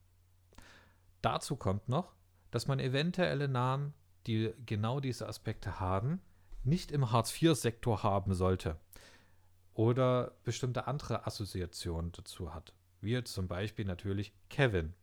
Dazu 1.22 1.56
kommt 1.56 1.88
noch, 1.88 2.14
dass 2.50 2.68
man 2.68 2.78
eventuelle 2.78 3.48
Namen, 3.48 3.94
die 4.26 4.54
genau 4.64 5.00
diese 5.00 5.26
Aspekte 5.26 5.80
haben, 5.80 6.20
nicht 6.64 6.92
im 6.92 7.10
Hartz-IV-Sektor 7.10 8.02
haben 8.02 8.34
sollte 8.34 8.78
oder 9.74 10.32
bestimmte 10.44 10.86
andere 10.86 11.26
Assoziationen 11.26 12.12
dazu 12.12 12.54
hat, 12.54 12.74
wie 13.00 13.22
zum 13.24 13.48
Beispiel 13.48 13.84
natürlich 13.84 14.32
Kevin 14.48 14.94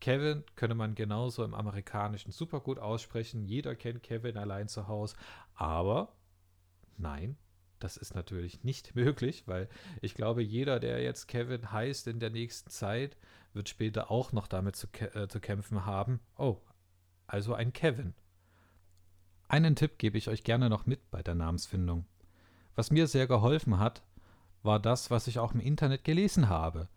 Kevin 0.00 0.44
könnte 0.54 0.74
man 0.74 0.94
genauso 0.94 1.44
im 1.44 1.54
Amerikanischen 1.54 2.30
super 2.30 2.60
gut 2.60 2.78
aussprechen. 2.78 3.44
Jeder 3.44 3.74
kennt 3.74 4.02
Kevin 4.02 4.36
allein 4.36 4.68
zu 4.68 4.86
Hause. 4.86 5.16
Aber 5.54 6.14
nein, 6.96 7.36
das 7.80 7.96
ist 7.96 8.14
natürlich 8.14 8.62
nicht 8.62 8.94
möglich, 8.94 9.44
weil 9.46 9.68
ich 10.00 10.14
glaube, 10.14 10.42
jeder, 10.42 10.78
der 10.80 11.02
jetzt 11.02 11.26
Kevin 11.26 11.72
heißt 11.72 12.06
in 12.06 12.20
der 12.20 12.30
nächsten 12.30 12.70
Zeit, 12.70 13.16
wird 13.52 13.68
später 13.68 14.10
auch 14.10 14.32
noch 14.32 14.46
damit 14.46 14.76
zu, 14.76 14.86
äh, 15.14 15.26
zu 15.28 15.40
kämpfen 15.40 15.84
haben. 15.84 16.20
Oh, 16.36 16.60
also 17.26 17.54
ein 17.54 17.72
Kevin. 17.72 18.14
Einen 19.50 19.76
Tipp 19.76 19.96
gebe 19.96 20.18
ich 20.18 20.28
euch 20.28 20.44
gerne 20.44 20.68
noch 20.68 20.84
mit 20.84 21.10
bei 21.10 21.22
der 21.22 21.34
Namensfindung. 21.34 22.04
Was 22.74 22.90
mir 22.90 23.06
sehr 23.06 23.26
geholfen 23.26 23.78
hat, 23.78 24.02
war 24.62 24.78
das, 24.78 25.10
was 25.10 25.26
ich 25.26 25.38
auch 25.38 25.54
im 25.54 25.60
Internet 25.60 26.04
gelesen 26.04 26.50
habe. 26.50 26.88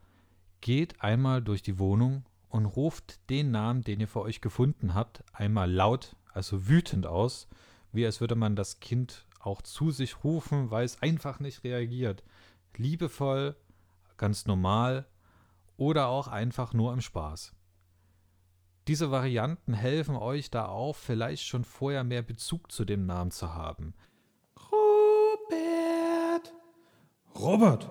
Geht 0.60 1.02
einmal 1.02 1.42
durch 1.42 1.62
die 1.62 1.80
Wohnung 1.80 2.26
und 2.50 2.66
ruft 2.66 3.30
den 3.30 3.52
Namen, 3.52 3.84
den 3.84 4.02
ihr 4.02 4.10
für 4.10 4.22
euch 4.22 4.42
gefunden 4.42 4.94
habt, 4.94 5.24
einmal 5.32 5.72
laut, 5.72 6.18
also 6.34 6.68
wütend 6.68 7.08
aus, 7.08 7.48
wie 7.94 8.06
als 8.06 8.20
würde 8.20 8.36
man 8.36 8.58
das 8.58 8.82
Kind 8.82 9.26
auch 9.40 9.62
zu 9.62 9.90
sich 9.92 10.26
rufen, 10.26 10.72
weil 10.72 10.84
es 10.84 11.02
einfach 11.02 11.40
nicht 11.40 11.64
reagiert. 11.64 12.22
Liebevoll, 12.76 13.56
ganz 14.18 14.46
normal 14.46 15.06
oder 15.78 16.08
auch 16.08 16.28
einfach 16.28 16.74
nur 16.74 16.92
im 16.92 17.00
Spaß. 17.00 17.54
Diese 18.88 19.12
Varianten 19.12 19.74
helfen 19.74 20.16
euch 20.16 20.50
da 20.50 20.66
auch, 20.68 20.96
vielleicht 20.96 21.46
schon 21.46 21.64
vorher 21.64 22.04
mehr 22.04 22.24
Bezug 22.24 22.72
zu 22.72 22.84
dem 22.84 23.06
Namen 23.06 23.32
zu 23.32 23.54
haben. 23.54 23.94
Robert. 24.72 26.54
Robert. 27.36 27.90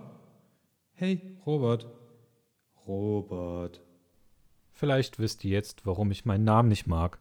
Hey, 0.92 1.38
Robert. 1.46 1.86
Robert. 2.86 3.80
Vielleicht 4.72 5.18
wisst 5.18 5.44
ihr 5.44 5.52
jetzt, 5.52 5.86
warum 5.86 6.10
ich 6.10 6.24
meinen 6.24 6.44
Namen 6.44 6.68
nicht 6.68 6.86
mag. 6.86 7.18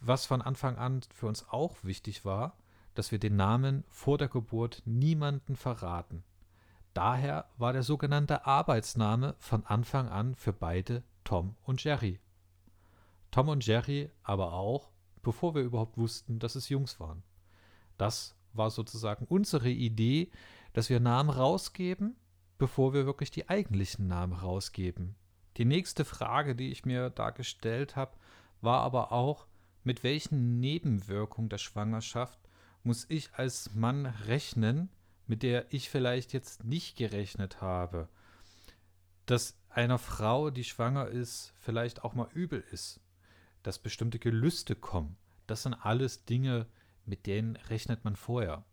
Was 0.00 0.26
von 0.26 0.42
Anfang 0.42 0.76
an 0.76 1.00
für 1.14 1.26
uns 1.26 1.48
auch 1.48 1.76
wichtig 1.82 2.24
war, 2.24 2.56
dass 2.94 3.10
wir 3.10 3.18
den 3.18 3.36
Namen 3.36 3.84
vor 3.88 4.18
der 4.18 4.28
Geburt 4.28 4.82
niemanden 4.84 5.56
verraten. 5.56 6.24
Daher 6.92 7.48
war 7.56 7.72
der 7.72 7.82
sogenannte 7.82 8.44
Arbeitsname 8.46 9.34
von 9.38 9.64
Anfang 9.64 10.08
an 10.08 10.34
für 10.34 10.52
beide 10.52 11.02
Tom 11.28 11.54
und 11.62 11.84
Jerry. 11.84 12.20
Tom 13.30 13.50
und 13.50 13.66
Jerry 13.66 14.10
aber 14.22 14.54
auch, 14.54 14.88
bevor 15.22 15.54
wir 15.54 15.60
überhaupt 15.60 15.98
wussten, 15.98 16.38
dass 16.38 16.54
es 16.54 16.70
Jungs 16.70 16.98
waren. 17.00 17.22
Das 17.98 18.34
war 18.54 18.70
sozusagen 18.70 19.26
unsere 19.26 19.68
Idee, 19.68 20.30
dass 20.72 20.88
wir 20.88 21.00
Namen 21.00 21.28
rausgeben, 21.28 22.16
bevor 22.56 22.94
wir 22.94 23.04
wirklich 23.04 23.30
die 23.30 23.46
eigentlichen 23.46 24.06
Namen 24.06 24.32
rausgeben. 24.32 25.16
Die 25.58 25.66
nächste 25.66 26.06
Frage, 26.06 26.56
die 26.56 26.70
ich 26.70 26.86
mir 26.86 27.10
da 27.10 27.28
gestellt 27.28 27.94
habe, 27.94 28.16
war 28.62 28.80
aber 28.80 29.12
auch, 29.12 29.46
mit 29.84 30.02
welchen 30.04 30.60
Nebenwirkungen 30.60 31.50
der 31.50 31.58
Schwangerschaft 31.58 32.40
muss 32.84 33.04
ich 33.10 33.34
als 33.34 33.74
Mann 33.74 34.06
rechnen, 34.06 34.88
mit 35.26 35.42
der 35.42 35.66
ich 35.74 35.90
vielleicht 35.90 36.32
jetzt 36.32 36.64
nicht 36.64 36.96
gerechnet 36.96 37.60
habe. 37.60 38.08
Dass 39.26 39.57
einer 39.70 39.98
Frau, 39.98 40.50
die 40.50 40.64
schwanger 40.64 41.08
ist, 41.08 41.52
vielleicht 41.56 42.04
auch 42.04 42.14
mal 42.14 42.28
übel 42.32 42.64
ist, 42.70 43.00
dass 43.62 43.78
bestimmte 43.78 44.18
Gelüste 44.18 44.74
kommen. 44.74 45.16
Das 45.46 45.62
sind 45.62 45.74
alles 45.74 46.24
Dinge, 46.24 46.66
mit 47.04 47.26
denen 47.26 47.56
rechnet 47.56 48.04
man 48.04 48.16
vorher. 48.16 48.64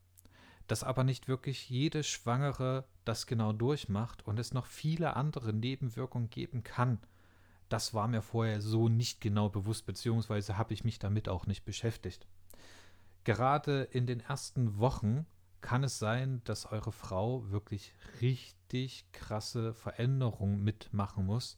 Dass 0.68 0.84
aber 0.84 1.04
nicht 1.04 1.28
wirklich 1.28 1.70
jede 1.70 2.04
Schwangere 2.04 2.86
das 3.04 3.28
genau 3.28 3.54
durchmacht 3.54 4.25
und 4.25 4.40
es 4.40 4.54
noch 4.54 4.66
viele 4.66 5.16
andere 5.16 5.54
Nebenwirkungen 5.54 6.30
geben 6.30 6.64
kann, 6.64 7.00
das 7.70 7.94
war 7.94 8.08
mir 8.08 8.22
vorher 8.22 8.62
so 8.62 8.90
nicht 8.90 9.22
genau 9.22 9.50
bewusst, 9.50 9.86
beziehungsweise 9.86 10.58
habe 10.58 10.74
ich 10.74 10.84
mich 10.84 11.00
damit 11.00 11.30
auch 11.30 11.48
nicht 11.48 11.66
beschäftigt. 11.66 12.28
Gerade 13.24 13.84
in 13.84 14.06
den 14.06 14.20
ersten 14.20 14.78
Wochen 14.78 15.25
kann 15.65 15.84
es 15.84 15.98
sein, 15.98 16.41
dass 16.43 16.72
eure 16.72 16.91
Frau 16.91 17.50
wirklich 17.50 17.91
richtig 18.22 19.12
krasse 19.12 19.74
Veränderungen 19.74 20.63
mitmachen 20.63 21.25
muss. 21.25 21.57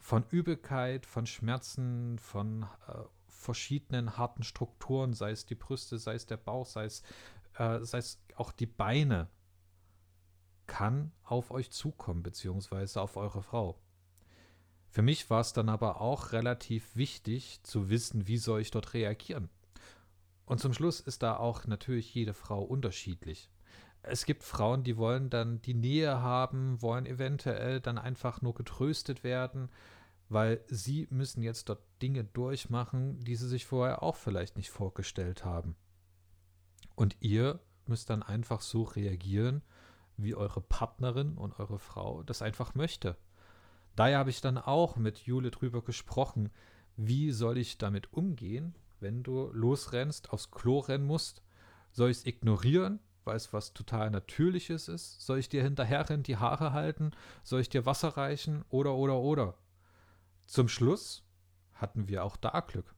Von 0.00 0.24
Übelkeit, 0.30 1.06
von 1.06 1.26
Schmerzen, 1.26 2.18
von 2.18 2.64
äh, 2.88 3.04
verschiedenen 3.28 4.16
harten 4.16 4.42
Strukturen, 4.42 5.12
sei 5.14 5.30
es 5.30 5.46
die 5.46 5.54
Brüste, 5.54 6.00
sei 6.00 6.14
es 6.14 6.26
der 6.26 6.38
Bauch, 6.38 6.66
sei 6.66 6.86
es, 6.86 7.04
äh, 7.54 7.78
sei 7.84 7.98
es 7.98 8.20
auch 8.34 8.50
die 8.50 8.66
Beine, 8.66 9.28
kann 10.66 11.12
auf 11.22 11.52
euch 11.52 11.70
zukommen, 11.70 12.24
beziehungsweise 12.24 13.00
auf 13.00 13.16
eure 13.16 13.44
Frau. 13.44 13.78
Für 14.88 15.02
mich 15.02 15.30
war 15.30 15.40
es 15.40 15.52
dann 15.52 15.68
aber 15.68 16.00
auch 16.00 16.32
relativ 16.32 16.96
wichtig 16.96 17.62
zu 17.62 17.90
wissen, 17.90 18.26
wie 18.26 18.38
soll 18.38 18.60
ich 18.60 18.72
dort 18.72 18.92
reagieren. 18.92 19.50
Und 20.50 20.58
zum 20.58 20.74
Schluss 20.74 20.98
ist 20.98 21.22
da 21.22 21.36
auch 21.36 21.68
natürlich 21.68 22.12
jede 22.12 22.34
Frau 22.34 22.60
unterschiedlich. 22.60 23.48
Es 24.02 24.24
gibt 24.24 24.42
Frauen, 24.42 24.82
die 24.82 24.96
wollen 24.96 25.30
dann 25.30 25.62
die 25.62 25.74
Nähe 25.74 26.22
haben, 26.22 26.82
wollen 26.82 27.06
eventuell 27.06 27.80
dann 27.80 27.98
einfach 27.98 28.42
nur 28.42 28.52
getröstet 28.54 29.22
werden, 29.22 29.68
weil 30.28 30.60
sie 30.66 31.06
müssen 31.12 31.44
jetzt 31.44 31.68
dort 31.68 31.84
Dinge 32.02 32.24
durchmachen, 32.24 33.20
die 33.20 33.36
sie 33.36 33.46
sich 33.46 33.64
vorher 33.64 34.02
auch 34.02 34.16
vielleicht 34.16 34.56
nicht 34.56 34.70
vorgestellt 34.70 35.44
haben. 35.44 35.76
Und 36.96 37.16
ihr 37.20 37.60
müsst 37.86 38.10
dann 38.10 38.24
einfach 38.24 38.60
so 38.60 38.82
reagieren, 38.82 39.62
wie 40.16 40.34
eure 40.34 40.62
Partnerin 40.62 41.38
und 41.38 41.60
eure 41.60 41.78
Frau 41.78 42.24
das 42.24 42.42
einfach 42.42 42.74
möchte. 42.74 43.16
Daher 43.94 44.18
habe 44.18 44.30
ich 44.30 44.40
dann 44.40 44.58
auch 44.58 44.96
mit 44.96 45.18
Jule 45.18 45.52
drüber 45.52 45.80
gesprochen, 45.84 46.50
wie 46.96 47.30
soll 47.30 47.56
ich 47.56 47.78
damit 47.78 48.12
umgehen, 48.12 48.74
wenn 49.00 49.22
du 49.22 49.50
losrennst, 49.52 50.30
aufs 50.30 50.50
Klo 50.50 50.78
rennen 50.80 51.06
musst? 51.06 51.42
Soll 51.92 52.10
ich 52.10 52.18
es 52.18 52.26
ignorieren, 52.26 53.00
weil 53.24 53.36
es 53.36 53.52
was 53.52 53.72
total 53.72 54.10
Natürliches 54.10 54.88
ist? 54.88 55.20
Soll 55.20 55.38
ich 55.38 55.48
dir 55.48 55.62
hinterherrennen, 55.62 56.22
die 56.22 56.36
Haare 56.36 56.72
halten? 56.72 57.12
Soll 57.42 57.60
ich 57.60 57.68
dir 57.68 57.86
Wasser 57.86 58.16
reichen? 58.16 58.64
Oder, 58.68 58.94
oder, 58.94 59.18
oder? 59.18 59.54
Zum 60.46 60.68
Schluss 60.68 61.24
hatten 61.74 62.08
wir 62.08 62.24
auch 62.24 62.36
da 62.36 62.60
Glück. 62.60 62.94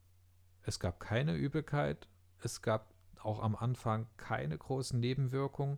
Es 0.61 0.79
gab 0.79 0.99
keine 0.99 1.35
Übelkeit, 1.35 2.07
es 2.39 2.61
gab 2.61 2.93
auch 3.21 3.41
am 3.41 3.55
Anfang 3.55 4.07
keine 4.17 4.57
großen 4.57 4.99
Nebenwirkungen, 4.99 5.77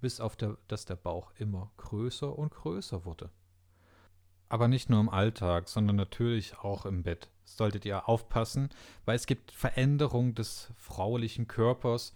bis 0.00 0.20
auf 0.20 0.36
der, 0.36 0.58
dass 0.68 0.84
der 0.84 0.96
Bauch 0.96 1.32
immer 1.36 1.70
größer 1.76 2.36
und 2.36 2.52
größer 2.52 3.04
wurde. 3.04 3.30
Aber 4.48 4.68
nicht 4.68 4.90
nur 4.90 5.00
im 5.00 5.08
Alltag, 5.08 5.68
sondern 5.68 5.96
natürlich 5.96 6.58
auch 6.58 6.84
im 6.84 7.02
Bett 7.02 7.30
solltet 7.44 7.84
ihr 7.84 8.08
aufpassen, 8.08 8.70
weil 9.04 9.16
es 9.16 9.26
gibt 9.26 9.52
Veränderungen 9.52 10.34
des 10.34 10.72
fraulichen 10.76 11.48
Körpers, 11.48 12.14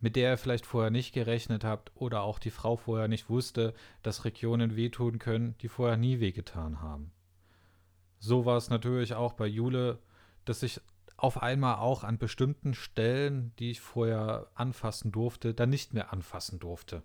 mit 0.00 0.16
der 0.16 0.32
ihr 0.32 0.38
vielleicht 0.38 0.66
vorher 0.66 0.90
nicht 0.90 1.12
gerechnet 1.12 1.64
habt 1.64 1.90
oder 1.94 2.22
auch 2.22 2.38
die 2.38 2.50
Frau 2.50 2.76
vorher 2.76 3.08
nicht 3.08 3.30
wusste, 3.30 3.74
dass 4.02 4.24
Regionen 4.24 4.76
wehtun 4.76 5.18
können, 5.18 5.56
die 5.62 5.68
vorher 5.68 5.96
nie 5.96 6.20
wehgetan 6.20 6.82
haben. 6.82 7.12
So 8.18 8.44
war 8.44 8.56
es 8.56 8.70
natürlich 8.70 9.14
auch 9.14 9.32
bei 9.32 9.46
Jule, 9.46 9.98
dass 10.44 10.62
ich 10.62 10.80
auf 11.16 11.42
einmal 11.42 11.76
auch 11.76 12.04
an 12.04 12.18
bestimmten 12.18 12.74
Stellen, 12.74 13.52
die 13.58 13.70
ich 13.70 13.80
vorher 13.80 14.50
anfassen 14.54 15.12
durfte, 15.12 15.54
dann 15.54 15.70
nicht 15.70 15.94
mehr 15.94 16.12
anfassen 16.12 16.58
durfte. 16.58 17.02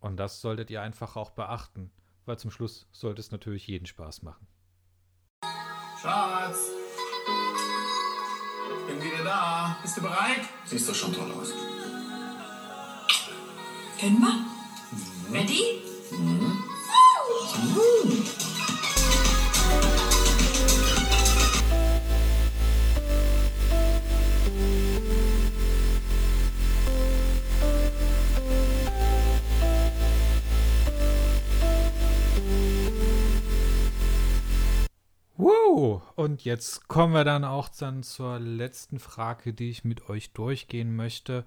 Und 0.00 0.18
das 0.18 0.40
solltet 0.40 0.70
ihr 0.70 0.82
einfach 0.82 1.16
auch 1.16 1.30
beachten 1.30 1.90
weil 2.24 2.38
zum 2.38 2.50
Schluss 2.50 2.86
sollte 2.92 3.20
es 3.20 3.30
natürlich 3.30 3.66
jeden 3.66 3.86
Spaß 3.86 4.22
machen. 4.22 4.46
Schatz! 6.02 6.58
Bin 8.88 9.00
wieder 9.00 9.22
da. 9.22 9.76
Bist 9.82 9.96
du 9.96 10.00
bereit? 10.00 10.40
Siehst 10.64 10.88
doch 10.88 10.94
schon 10.96 11.12
toll 11.12 11.30
aus. 11.30 11.50
Können 14.00 14.18
wir? 14.18 14.32
Mhm. 14.32 15.32
Ready? 15.32 15.82
Mhm. 16.10 16.64
Mhm. 17.62 18.01
Jetzt 36.44 36.88
kommen 36.88 37.14
wir 37.14 37.24
dann 37.24 37.44
auch 37.44 37.68
dann 37.68 38.02
zur 38.02 38.38
letzten 38.38 38.98
Frage, 38.98 39.52
die 39.54 39.70
ich 39.70 39.84
mit 39.84 40.08
euch 40.08 40.32
durchgehen 40.32 40.94
möchte. 40.94 41.44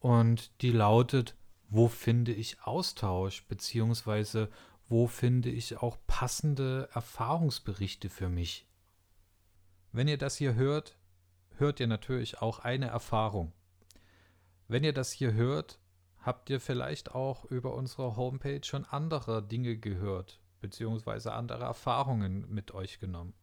Und 0.00 0.50
die 0.62 0.70
lautet, 0.70 1.34
wo 1.68 1.88
finde 1.88 2.32
ich 2.32 2.62
Austausch, 2.62 3.44
beziehungsweise 3.46 4.50
wo 4.88 5.06
finde 5.06 5.50
ich 5.50 5.78
auch 5.78 5.96
passende 6.06 6.88
Erfahrungsberichte 6.92 8.10
für 8.10 8.28
mich? 8.28 8.66
Wenn 9.92 10.08
ihr 10.08 10.18
das 10.18 10.36
hier 10.36 10.54
hört, 10.54 10.96
hört 11.56 11.80
ihr 11.80 11.86
natürlich 11.86 12.40
auch 12.42 12.58
eine 12.58 12.86
Erfahrung. 12.86 13.52
Wenn 14.68 14.84
ihr 14.84 14.92
das 14.92 15.12
hier 15.12 15.34
hört, 15.34 15.78
habt 16.18 16.50
ihr 16.50 16.60
vielleicht 16.60 17.14
auch 17.14 17.44
über 17.44 17.74
unsere 17.74 18.16
Homepage 18.16 18.62
schon 18.64 18.84
andere 18.84 19.42
Dinge 19.42 19.76
gehört, 19.76 20.40
beziehungsweise 20.60 21.32
andere 21.32 21.64
Erfahrungen 21.64 22.48
mit 22.48 22.72
euch 22.72 22.98
genommen. 22.98 23.34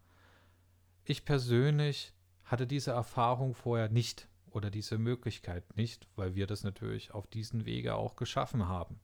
Ich 1.03 1.25
persönlich 1.25 2.13
hatte 2.43 2.67
diese 2.67 2.91
Erfahrung 2.91 3.55
vorher 3.55 3.89
nicht 3.89 4.27
oder 4.51 4.69
diese 4.69 4.97
Möglichkeit 4.97 5.75
nicht, 5.75 6.07
weil 6.15 6.35
wir 6.35 6.47
das 6.47 6.63
natürlich 6.63 7.13
auf 7.13 7.27
diesen 7.27 7.65
Wege 7.65 7.95
auch 7.95 8.15
geschaffen 8.15 8.67
haben. 8.67 8.99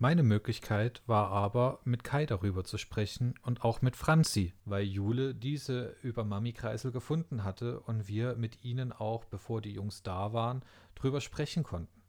Meine 0.00 0.22
Möglichkeit 0.22 1.02
war 1.06 1.30
aber, 1.30 1.80
mit 1.82 2.04
Kai 2.04 2.24
darüber 2.24 2.62
zu 2.62 2.78
sprechen 2.78 3.34
und 3.42 3.64
auch 3.64 3.82
mit 3.82 3.96
Franzi, 3.96 4.54
weil 4.64 4.84
Jule 4.84 5.34
diese 5.34 5.96
über 6.02 6.22
Mami-Kreisel 6.22 6.92
gefunden 6.92 7.42
hatte 7.42 7.80
und 7.80 8.06
wir 8.06 8.36
mit 8.36 8.64
ihnen 8.64 8.92
auch, 8.92 9.24
bevor 9.24 9.60
die 9.60 9.72
Jungs 9.72 10.04
da 10.04 10.32
waren, 10.32 10.62
drüber 10.94 11.20
sprechen 11.20 11.64
konnten. 11.64 12.00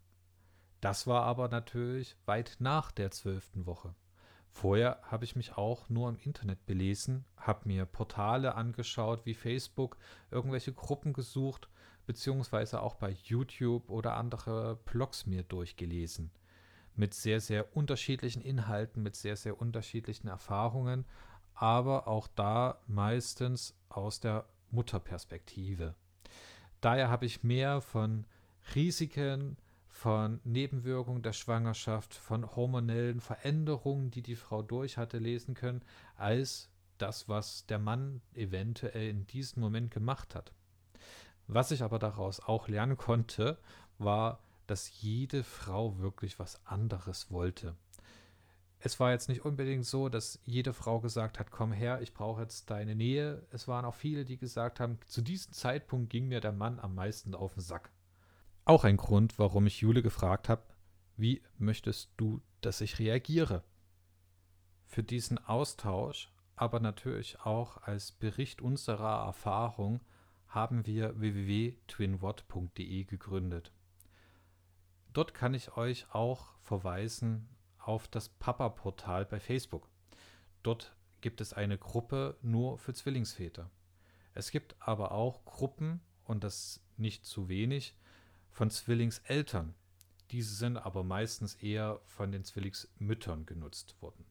Das 0.81 1.07
war 1.07 1.23
aber 1.23 1.47
natürlich 1.47 2.15
weit 2.27 2.57
nach 2.59 2.91
der 2.91 3.09
zwölften 3.09 3.65
Woche. 3.65 3.95
Vorher 4.51 4.99
habe 5.03 5.25
ich 5.25 5.35
mich 5.35 5.57
auch 5.57 5.89
nur 5.89 6.09
im 6.09 6.17
Internet 6.17 6.65
belesen, 6.65 7.25
habe 7.37 7.67
mir 7.67 7.85
Portale 7.85 8.55
angeschaut 8.55 9.25
wie 9.25 9.33
Facebook, 9.33 9.97
irgendwelche 10.31 10.73
Gruppen 10.73 11.13
gesucht, 11.13 11.69
beziehungsweise 12.05 12.81
auch 12.81 12.95
bei 12.95 13.11
YouTube 13.23 13.89
oder 13.89 14.15
andere 14.15 14.77
Blogs 14.85 15.25
mir 15.25 15.43
durchgelesen. 15.43 16.31
Mit 16.95 17.13
sehr, 17.13 17.39
sehr 17.39 17.75
unterschiedlichen 17.77 18.41
Inhalten, 18.41 19.03
mit 19.03 19.15
sehr, 19.15 19.35
sehr 19.35 19.61
unterschiedlichen 19.61 20.27
Erfahrungen, 20.27 21.05
aber 21.53 22.07
auch 22.07 22.27
da 22.27 22.81
meistens 22.87 23.75
aus 23.89 24.19
der 24.19 24.45
Mutterperspektive. 24.71 25.95
Daher 26.81 27.09
habe 27.09 27.25
ich 27.25 27.43
mehr 27.43 27.81
von 27.81 28.25
Risiken, 28.75 29.57
von 29.99 30.39
Nebenwirkungen 30.45 31.23
der 31.23 31.33
Schwangerschaft, 31.33 32.13
von 32.13 32.55
hormonellen 32.55 33.19
Veränderungen, 33.19 34.11
die 34.11 34.21
die 34.21 34.37
Frau 34.37 34.61
durch 34.61 34.97
hatte, 34.97 35.17
lesen 35.17 35.55
können, 35.55 35.81
als 36.15 36.69
das, 36.97 37.27
was 37.27 37.65
der 37.65 37.79
Mann 37.79 38.21
eventuell 38.33 39.09
in 39.09 39.27
diesem 39.27 39.61
Moment 39.61 39.91
gemacht 39.91 40.35
hat. 40.35 40.53
Was 41.47 41.71
ich 41.71 41.83
aber 41.83 41.99
daraus 41.99 42.39
auch 42.39 42.69
lernen 42.69 42.95
konnte, 42.95 43.57
war, 43.97 44.39
dass 44.67 45.01
jede 45.01 45.43
Frau 45.43 45.99
wirklich 45.99 46.39
was 46.39 46.65
anderes 46.65 47.29
wollte. 47.29 47.75
Es 48.79 49.01
war 49.01 49.11
jetzt 49.11 49.27
nicht 49.27 49.43
unbedingt 49.43 49.85
so, 49.85 50.07
dass 50.07 50.39
jede 50.45 50.71
Frau 50.71 51.01
gesagt 51.01 51.39
hat, 51.39 51.51
komm 51.51 51.73
her, 51.73 51.99
ich 52.01 52.13
brauche 52.13 52.43
jetzt 52.43 52.69
deine 52.69 52.95
Nähe. 52.95 53.45
Es 53.51 53.67
waren 53.67 53.83
auch 53.83 53.95
viele, 53.95 54.23
die 54.23 54.37
gesagt 54.37 54.79
haben, 54.79 54.97
zu 55.07 55.21
diesem 55.21 55.51
Zeitpunkt 55.51 56.09
ging 56.09 56.29
mir 56.29 56.39
der 56.39 56.53
Mann 56.53 56.79
am 56.79 56.95
meisten 56.95 57.35
auf 57.35 57.55
den 57.55 57.63
Sack. 57.63 57.91
Auch 58.69 58.83
ein 58.83 58.97
Grund, 58.97 59.39
warum 59.39 59.65
ich 59.65 59.81
Jule 59.81 60.03
gefragt 60.03 60.47
habe, 60.47 60.61
wie 61.17 61.41
möchtest 61.57 62.11
du, 62.17 62.39
dass 62.61 62.81
ich 62.81 62.99
reagiere? 62.99 63.63
Für 64.85 65.01
diesen 65.01 65.39
Austausch, 65.39 66.31
aber 66.55 66.79
natürlich 66.79 67.39
auch 67.39 67.77
als 67.77 68.11
Bericht 68.11 68.61
unserer 68.61 69.25
Erfahrung, 69.25 70.01
haben 70.47 70.85
wir 70.85 71.19
www.twinwatt.de 71.19 73.05
gegründet. 73.05 73.73
Dort 75.13 75.33
kann 75.33 75.55
ich 75.55 75.75
euch 75.75 76.05
auch 76.13 76.53
verweisen 76.59 77.49
auf 77.79 78.07
das 78.07 78.29
Papa-Portal 78.29 79.25
bei 79.25 79.39
Facebook. 79.39 79.89
Dort 80.61 80.95
gibt 81.21 81.41
es 81.41 81.53
eine 81.53 81.79
Gruppe 81.79 82.37
nur 82.43 82.77
für 82.77 82.93
Zwillingsväter. 82.93 83.71
Es 84.35 84.51
gibt 84.51 84.75
aber 84.79 85.11
auch 85.11 85.43
Gruppen, 85.43 86.01
und 86.23 86.43
das 86.43 86.79
nicht 86.95 87.25
zu 87.25 87.49
wenig, 87.49 87.95
von 88.59 88.69
Zwillingseltern. 88.69 89.73
Diese 90.31 90.53
sind 90.53 90.75
aber 90.75 91.05
meistens 91.05 91.55
eher 91.55 92.01
von 92.07 92.33
den 92.33 92.43
Zwillingsmüttern 92.43 93.45
genutzt 93.45 93.95
worden. 94.01 94.25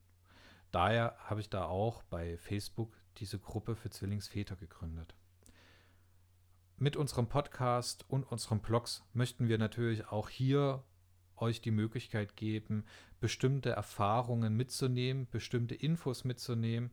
Daher 0.70 1.16
habe 1.20 1.40
ich 1.40 1.48
da 1.48 1.64
auch 1.64 2.02
bei 2.02 2.36
Facebook 2.36 2.92
diese 3.16 3.38
Gruppe 3.38 3.74
für 3.74 3.88
Zwillingsväter 3.88 4.56
gegründet. 4.56 5.14
Mit 6.76 6.94
unserem 6.94 7.30
Podcast 7.30 8.04
und 8.10 8.30
unseren 8.30 8.60
Blogs 8.60 9.02
möchten 9.14 9.48
wir 9.48 9.56
natürlich 9.56 10.08
auch 10.08 10.28
hier 10.28 10.84
euch 11.36 11.62
die 11.62 11.70
Möglichkeit 11.70 12.36
geben, 12.36 12.84
bestimmte 13.20 13.70
Erfahrungen 13.70 14.54
mitzunehmen, 14.54 15.26
bestimmte 15.30 15.74
Infos 15.74 16.24
mitzunehmen, 16.24 16.90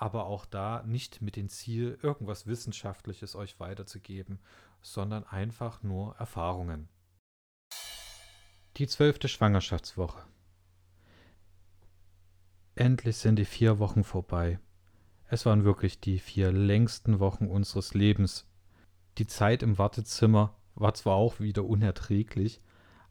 aber 0.00 0.24
auch 0.24 0.46
da 0.46 0.82
nicht 0.86 1.20
mit 1.20 1.36
dem 1.36 1.50
Ziel, 1.50 1.98
irgendwas 2.02 2.46
Wissenschaftliches 2.46 3.36
euch 3.36 3.60
weiterzugeben, 3.60 4.38
sondern 4.80 5.24
einfach 5.24 5.82
nur 5.82 6.16
Erfahrungen. 6.16 6.88
Die 8.78 8.86
zwölfte 8.86 9.28
Schwangerschaftswoche. 9.28 10.24
Endlich 12.74 13.18
sind 13.18 13.36
die 13.36 13.44
vier 13.44 13.78
Wochen 13.78 14.02
vorbei. 14.02 14.58
Es 15.28 15.44
waren 15.44 15.64
wirklich 15.64 16.00
die 16.00 16.18
vier 16.18 16.50
längsten 16.50 17.20
Wochen 17.20 17.46
unseres 17.46 17.92
Lebens. 17.92 18.48
Die 19.18 19.26
Zeit 19.26 19.62
im 19.62 19.76
Wartezimmer 19.76 20.56
war 20.76 20.94
zwar 20.94 21.16
auch 21.16 21.40
wieder 21.40 21.66
unerträglich, 21.66 22.62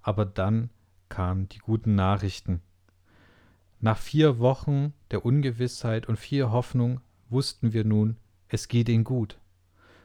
aber 0.01 0.25
dann 0.25 0.71
kamen 1.07 1.49
die 1.49 1.59
guten 1.59 1.93
Nachrichten. 1.93 2.63
Nach 3.81 3.97
vier 3.97 4.39
Wochen 4.39 4.93
der 5.09 5.23
Ungewissheit 5.23 6.09
und 6.09 6.17
viel 6.17 6.49
Hoffnung 6.51 6.99
wussten 7.29 7.71
wir 7.71 7.85
nun, 7.85 8.17
es 8.49 8.67
geht 8.67 8.89
ihnen 8.89 9.05
gut. 9.05 9.39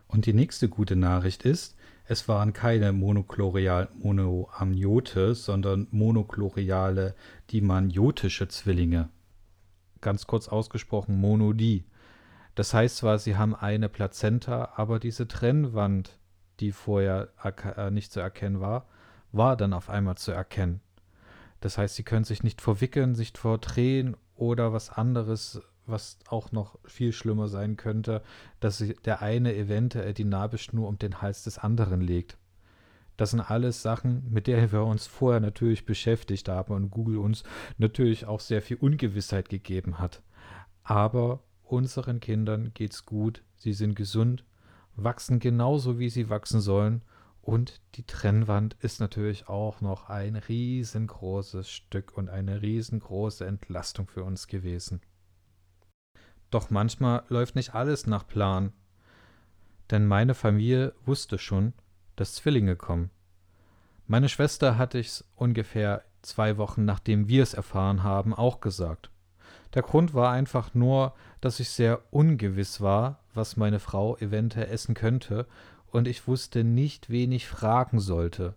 Und 0.07 0.27
die 0.27 0.33
nächste 0.33 0.69
gute 0.69 0.95
Nachricht 0.95 1.45
ist, 1.45 1.77
es 2.07 2.29
waren 2.29 2.53
keine 2.53 2.93
monochlorial 2.93 3.89
Monoamniote, 3.99 5.35
sondern 5.35 5.89
monochloriale 5.91 7.17
dimagnotische 7.51 8.47
Zwillinge. 8.47 9.09
Ganz 10.01 10.29
kurz 10.29 10.47
ausgesprochen 10.47 11.19
Monodie. 11.19 11.85
Das 12.55 12.75
heißt 12.75 12.99
zwar, 12.99 13.19
sie 13.19 13.37
haben 13.37 13.57
eine 13.57 13.89
Plazenta, 13.89 14.75
aber 14.77 15.01
diese 15.01 15.27
Trennwand, 15.27 16.19
die 16.61 16.71
vorher 16.71 17.31
äh, 17.43 17.91
nicht 17.91 18.13
zu 18.13 18.21
erkennen 18.21 18.61
war, 18.61 18.87
war 19.33 19.57
dann 19.57 19.73
auf 19.73 19.91
einmal 19.91 20.17
zu 20.17 20.31
erkennen. 20.31 20.81
Das 21.65 21.79
heißt, 21.79 21.95
sie 21.95 22.03
können 22.03 22.27
sich 22.27 22.43
nicht 22.43 22.61
verwickeln, 22.61 23.15
sich 23.15 23.33
verdrehen 23.33 24.19
oder 24.35 24.75
was 24.75 24.91
anderes, 24.91 25.63
was 25.87 26.19
auch 26.29 26.53
noch 26.53 26.79
viel 26.85 27.11
schlimmer 27.11 27.49
sein 27.49 27.79
könnte, 27.79 28.21
dass 28.61 28.85
der 29.07 29.23
eine 29.23 29.57
eventuell 29.57 30.13
die 30.13 30.27
Nabelschnur 30.27 30.87
um 30.87 30.99
den 30.99 31.23
Hals 31.23 31.43
des 31.43 31.57
anderen 31.57 32.03
legt. 32.03 32.37
Das 33.17 33.31
sind 33.31 33.41
alles 33.41 33.81
Sachen, 33.81 34.31
mit 34.31 34.47
denen 34.47 34.73
wir 34.73 34.85
uns 34.85 35.07
vorher 35.07 35.41
natürlich 35.41 35.87
beschäftigt 35.87 36.51
haben 36.51 36.75
und 36.75 36.91
Google 36.91 37.17
uns 37.17 37.45
natürlich 37.79 38.27
auch 38.27 38.41
sehr 38.41 38.61
viel 38.61 38.77
Ungewissheit 38.77 39.49
gegeben 39.49 39.99
hat. 39.99 40.21
Aber 40.83 41.41
unseren 41.63 42.21
Kindern 42.21 42.73
geht's 42.75 43.07
gut, 43.07 43.43
sie 43.57 43.73
sind 43.73 43.95
gesund, 43.95 44.45
wachsen 44.97 45.39
genauso 45.39 45.99
wie 45.99 46.11
sie 46.11 46.29
wachsen 46.29 46.61
sollen 46.61 47.01
und 47.45 47.83
die 47.97 48.07
Trennwand 48.07 48.75
ist 48.81 49.01
natürlich 49.01 49.49
auch 49.49 49.83
noch 49.83 50.09
ein 50.09 50.35
riesengroßes 50.37 51.69
Stück 51.69 52.17
und 52.17 52.31
eine 52.31 52.63
riesengroße 52.63 53.47
Entlastung 53.47 54.09
für 54.09 54.25
uns 54.25 54.47
gewesen. 54.47 55.03
Doch 56.51 56.71
manchmal 56.71 57.23
läuft 57.29 57.55
nicht 57.55 57.75
alles 57.75 58.07
nach 58.07 58.27
Plan. 58.27 58.73
Denn 59.91 60.07
meine 60.07 60.35
Familie 60.35 60.95
wusste 61.05 61.37
schon, 61.37 61.75
dass 62.17 62.35
Zwillinge 62.35 62.77
kommen. 62.77 63.11
Meine 64.07 64.31
Schwester 64.31 64.79
hatte 64.79 64.99
ich's 64.99 65.25
ungefähr 65.37 66.03
zwei 66.23 66.57
Wochen 66.57 66.87
nachdem 66.87 67.29
wir 67.29 67.43
es 67.43 67.53
erfahren 67.53 68.03
haben, 68.03 68.33
auch 68.33 68.61
gesagt. 68.61 69.11
Der 69.75 69.83
Grund 69.83 70.15
war 70.15 70.31
einfach 70.31 70.73
nur, 70.73 71.15
dass 71.43 71.61
ich 71.61 71.69
sehr 71.69 72.01
ungewiss 72.11 72.81
war, 72.81 73.21
was 73.35 73.59
meine 73.59 73.81
Frau 73.81 74.17
eventuell 74.17 74.71
essen 74.71 74.95
könnte 74.95 75.47
und 75.95 76.09
ich 76.09 76.27
wusste 76.27 76.65
nicht, 76.65 77.09
wen 77.09 77.31
ich 77.31 77.47
fragen 77.47 78.01
sollte. 78.01 78.57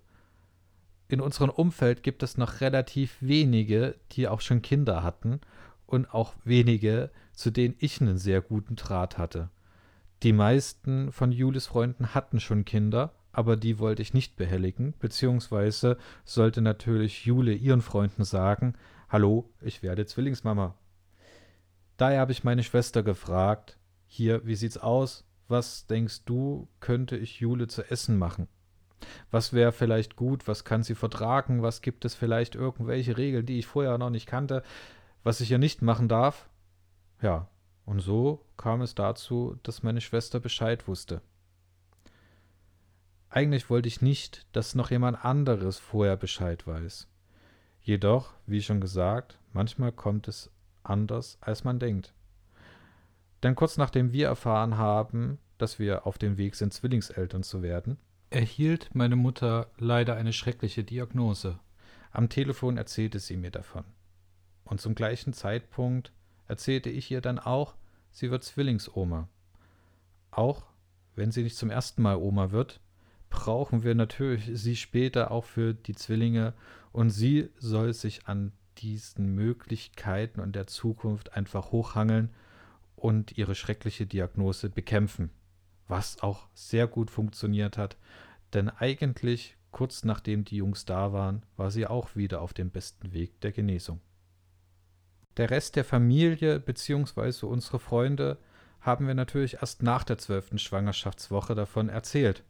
In 1.08 1.22
unserem 1.22 1.52
Umfeld 1.52 2.02
gibt 2.02 2.24
es 2.24 2.36
noch 2.36 2.62
relativ 2.62 3.16
wenige, 3.22 3.96
die 4.14 4.28
auch 4.28 4.42
schon 4.42 4.64
Kinder 4.64 5.04
hatten 5.04 5.40
und 5.86 6.12
auch 6.12 6.34
wenige, 6.46 7.12
zu 7.34 7.52
denen 7.52 7.76
ich 7.78 8.02
einen 8.02 8.18
sehr 8.18 8.42
guten 8.42 8.76
Draht 8.76 9.20
hatte. 9.20 9.52
Die 10.24 10.34
meisten 10.34 11.12
von 11.12 11.32
Julis 11.32 11.68
Freunden 11.68 12.16
hatten 12.16 12.40
schon 12.40 12.66
Kinder, 12.66 13.14
aber 13.32 13.56
die 13.56 13.78
wollte 13.78 14.02
ich 14.02 14.16
nicht 14.16 14.36
behelligen, 14.36 14.96
beziehungsweise 14.98 16.00
sollte 16.26 16.64
natürlich 16.64 17.26
Jule 17.28 17.54
ihren 17.54 17.84
Freunden 17.84 18.24
sagen, 18.24 18.74
Hallo, 19.10 19.48
ich 19.62 19.84
werde 19.84 20.08
Zwillingsmama. 20.08 20.74
Daher 21.98 22.20
habe 22.20 22.32
ich 22.32 22.44
meine 22.44 22.64
Schwester 22.64 23.04
gefragt, 23.04 23.78
hier, 24.08 24.44
wie 24.48 24.56
sieht's 24.56 24.80
aus? 24.80 25.27
Was 25.48 25.88
denkst 25.88 26.26
du, 26.26 26.68
könnte 26.80 27.18
ich 27.18 27.40
Jule 27.40 27.68
zu 27.68 27.90
essen 27.90 28.18
machen? 28.18 28.48
Was 29.32 29.54
wäre 29.54 29.72
vielleicht 29.72 30.16
gut? 30.16 30.48
Was 30.48 30.64
kann 30.64 30.84
sie 30.84 30.96
vertragen? 30.96 31.62
Was 31.62 31.82
gibt 31.82 32.06
es 32.06 32.16
vielleicht 32.16 32.56
irgendwelche 32.56 33.18
Regeln, 33.18 33.46
die 33.46 33.60
ich 33.60 33.68
vorher 33.68 33.98
noch 33.98 34.10
nicht 34.10 34.28
kannte, 34.28 34.64
was 35.24 35.42
ich 35.42 35.52
ihr 35.52 35.58
nicht 35.58 35.82
machen 35.82 36.08
darf? 36.08 36.50
Ja, 37.22 37.48
und 37.86 38.00
so 38.00 38.46
kam 38.58 38.82
es 38.82 38.96
dazu, 38.96 39.58
dass 39.64 39.84
meine 39.84 40.02
Schwester 40.02 40.40
Bescheid 40.40 40.88
wusste. 40.88 41.22
Eigentlich 43.30 43.70
wollte 43.70 43.88
ich 43.88 44.02
nicht, 44.02 44.46
dass 44.54 44.76
noch 44.76 44.90
jemand 44.90 45.24
anderes 45.24 45.78
vorher 45.78 46.18
Bescheid 46.18 46.66
weiß. 46.66 47.08
Jedoch, 47.82 48.34
wie 48.46 48.62
schon 48.62 48.82
gesagt, 48.82 49.40
manchmal 49.54 49.92
kommt 49.92 50.28
es 50.28 50.52
anders, 50.84 51.38
als 51.42 51.64
man 51.64 51.80
denkt. 51.80 52.14
Denn 53.44 53.56
kurz 53.56 53.78
nachdem 53.78 54.12
wir 54.12 54.28
erfahren 54.28 54.78
haben, 54.78 55.38
dass 55.58 55.80
wir 55.80 56.06
auf 56.08 56.18
dem 56.18 56.38
Weg 56.38 56.56
sind, 56.56 56.74
Zwillingseltern 56.74 57.44
zu 57.44 57.62
werden, 57.62 57.98
erhielt 58.30 58.90
meine 58.94 59.16
Mutter 59.16 59.72
leider 59.78 60.16
eine 60.16 60.34
schreckliche 60.34 60.84
Diagnose. 60.84 61.60
Am 62.12 62.30
Telefon 62.30 62.78
erzählte 62.78 63.20
sie 63.20 63.38
mir 63.38 63.52
davon. 63.52 63.86
Und 64.66 64.82
zum 64.82 64.96
gleichen 64.96 65.34
Zeitpunkt 65.34 66.12
erzählte 66.48 66.90
ich 66.90 67.10
ihr 67.12 67.22
dann 67.22 67.40
auch, 67.40 67.76
sie 68.12 68.32
wird 68.32 68.44
Zwillingsoma. 68.44 69.30
Auch 70.32 70.66
wenn 71.16 71.32
sie 71.32 71.44
nicht 71.44 71.58
zum 71.58 71.70
ersten 71.70 72.02
Mal 72.02 72.18
Oma 72.18 72.52
wird, 72.52 72.80
brauchen 73.30 73.84
wir 73.84 73.96
natürlich 73.96 74.50
sie 74.54 74.76
später 74.76 75.32
auch 75.32 75.46
für 75.46 75.74
die 75.74 75.96
Zwillinge 75.96 76.54
und 76.92 77.10
sie 77.10 77.50
soll 77.58 77.94
sich 77.94 78.28
an 78.28 78.52
diesen 78.78 79.36
Möglichkeiten 79.36 80.40
und 80.40 80.56
der 80.56 80.68
Zukunft 80.68 81.34
einfach 81.34 81.72
hochhangeln 81.72 82.30
und 82.98 83.38
ihre 83.38 83.56
schreckliche 83.56 84.06
Diagnose 84.06 84.70
bekämpfen, 84.70 85.30
was 85.88 86.22
auch 86.22 86.48
sehr 86.54 86.88
gut 86.88 87.10
funktioniert 87.10 87.78
hat, 87.78 87.96
denn 88.54 88.70
eigentlich 88.70 89.56
kurz 89.72 90.04
nachdem 90.04 90.44
die 90.44 90.58
Jungs 90.58 90.86
da 90.86 91.14
waren, 91.14 91.44
war 91.56 91.72
sie 91.72 91.88
auch 91.88 92.16
wieder 92.16 92.42
auf 92.42 92.54
dem 92.54 92.72
besten 92.72 93.14
Weg 93.14 93.40
der 93.42 93.52
Genesung. 93.52 94.02
Der 95.38 95.52
Rest 95.52 95.76
der 95.76 95.86
Familie 95.86 96.60
bzw. 96.60 97.46
unsere 97.46 97.80
Freunde 97.80 98.40
haben 98.82 99.06
wir 99.06 99.14
natürlich 99.14 99.56
erst 99.56 99.84
nach 99.84 100.04
der 100.04 100.18
zwölften 100.18 100.58
Schwangerschaftswoche 100.58 101.54
davon 101.54 101.90
erzählt. 101.90 102.44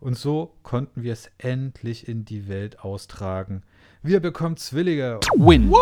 Und 0.00 0.18
so 0.18 0.56
konnten 0.62 1.02
wir 1.02 1.12
es 1.12 1.30
endlich 1.38 2.08
in 2.08 2.24
die 2.24 2.48
Welt 2.48 2.80
austragen. 2.80 3.62
Wir 4.02 4.18
bekommen 4.20 4.56
Zwillinge. 4.56 5.20
Win. 5.36 5.72